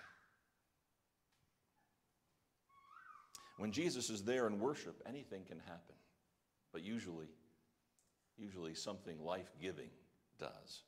When 3.59 3.73
Jesus 3.73 4.09
is 4.09 4.23
there 4.23 4.47
in 4.47 4.61
worship, 4.61 5.03
anything 5.07 5.45
can 5.45 5.59
happen. 5.59 5.97
But 6.73 6.83
usually, 6.83 7.29
usually 8.37 8.75
something 8.75 9.19
life 9.25 9.51
giving 9.61 9.91
does. 10.39 10.83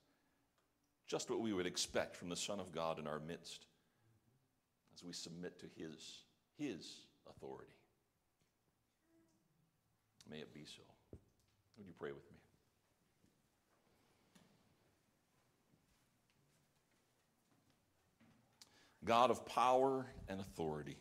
Just 1.08 1.30
what 1.30 1.40
we 1.40 1.52
would 1.52 1.66
expect 1.66 2.14
from 2.14 2.28
the 2.28 2.36
Son 2.36 2.60
of 2.60 2.70
God 2.70 3.00
in 3.00 3.08
our 3.08 3.18
midst 3.18 3.66
as 4.94 5.02
we 5.02 5.12
submit 5.12 5.58
to 5.58 5.66
His, 5.76 6.22
His 6.56 7.00
authority. 7.28 7.74
May 10.30 10.38
it 10.38 10.54
be 10.54 10.64
so. 10.64 10.82
Would 11.76 11.88
you 11.88 11.94
pray 11.98 12.12
with 12.12 12.30
me? 12.30 12.39
God 19.04 19.30
of 19.30 19.46
power 19.46 20.06
and 20.28 20.40
authority, 20.40 20.96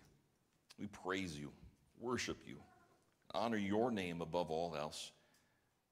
we 0.77 0.87
praise 0.87 1.37
you, 1.37 1.51
worship 1.99 2.37
you, 2.45 2.57
honor 3.33 3.57
your 3.57 3.91
name 3.91 4.21
above 4.21 4.49
all 4.49 4.75
else, 4.75 5.11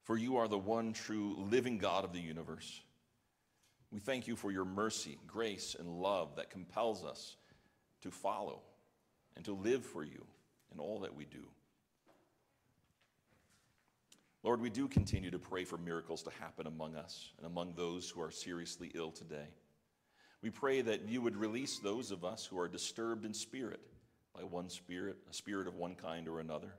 for 0.03 0.17
you 0.17 0.37
are 0.37 0.47
the 0.47 0.57
one 0.57 0.93
true 0.93 1.35
living 1.49 1.77
God 1.77 2.05
of 2.05 2.13
the 2.13 2.19
universe. 2.19 2.81
We 3.91 3.99
thank 3.99 4.27
you 4.27 4.35
for 4.35 4.51
your 4.51 4.65
mercy, 4.65 5.17
grace, 5.27 5.75
and 5.77 6.01
love 6.01 6.35
that 6.37 6.49
compels 6.49 7.03
us 7.03 7.35
to 8.01 8.11
follow 8.11 8.61
and 9.35 9.43
to 9.45 9.53
live 9.53 9.85
for 9.85 10.03
you 10.03 10.25
in 10.73 10.79
all 10.79 10.99
that 11.01 11.15
we 11.15 11.25
do. 11.25 11.45
Lord, 14.43 14.61
we 14.61 14.69
do 14.69 14.87
continue 14.87 15.31
to 15.31 15.39
pray 15.39 15.65
for 15.65 15.77
miracles 15.77 16.23
to 16.23 16.31
happen 16.39 16.67
among 16.67 16.95
us 16.95 17.31
and 17.37 17.45
among 17.45 17.73
those 17.73 18.09
who 18.09 18.21
are 18.21 18.31
seriously 18.31 18.91
ill 18.93 19.11
today. 19.11 19.47
We 20.41 20.49
pray 20.49 20.81
that 20.81 21.07
you 21.07 21.21
would 21.21 21.35
release 21.35 21.79
those 21.79 22.11
of 22.11 22.23
us 22.23 22.45
who 22.45 22.59
are 22.59 22.67
disturbed 22.67 23.25
in 23.25 23.33
spirit 23.33 23.81
by 24.35 24.43
one 24.43 24.69
spirit, 24.69 25.17
a 25.29 25.33
spirit 25.33 25.67
of 25.67 25.75
one 25.75 25.95
kind 25.95 26.27
or 26.27 26.39
another. 26.39 26.73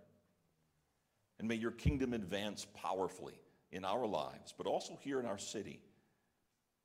And 1.39 1.49
may 1.49 1.57
your 1.57 1.73
kingdom 1.73 2.15
advance 2.15 2.67
powerfully 2.75 3.41
in 3.71 3.85
our 3.85 4.07
lives, 4.07 4.55
but 4.57 4.67
also 4.67 4.99
here 5.03 5.21
in 5.21 5.27
our 5.27 5.39
city. 5.39 5.81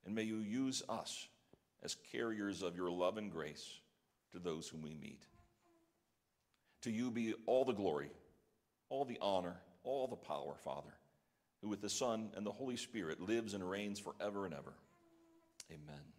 And 0.04 0.14
may 0.14 0.24
you 0.24 0.38
use 0.38 0.82
us 0.88 1.28
as 1.82 1.96
carriers 2.12 2.62
of 2.62 2.76
your 2.76 2.90
love 2.90 3.18
and 3.18 3.30
grace 3.30 3.80
to 4.32 4.38
those 4.38 4.68
whom 4.68 4.82
we 4.82 4.94
meet. 4.94 5.22
To 6.82 6.90
you 6.90 7.10
be 7.10 7.34
all 7.46 7.64
the 7.64 7.72
glory, 7.72 8.10
all 8.88 9.04
the 9.04 9.18
honor, 9.20 9.56
all 9.84 10.06
the 10.06 10.16
power, 10.16 10.54
Father, 10.64 10.92
who 11.62 11.68
with 11.68 11.80
the 11.80 11.88
Son 11.88 12.30
and 12.36 12.44
the 12.44 12.52
Holy 12.52 12.76
Spirit 12.76 13.20
lives 13.20 13.54
and 13.54 13.68
reigns 13.68 13.98
forever 13.98 14.44
and 14.44 14.54
ever. 14.54 14.74
Amen. 15.70 16.13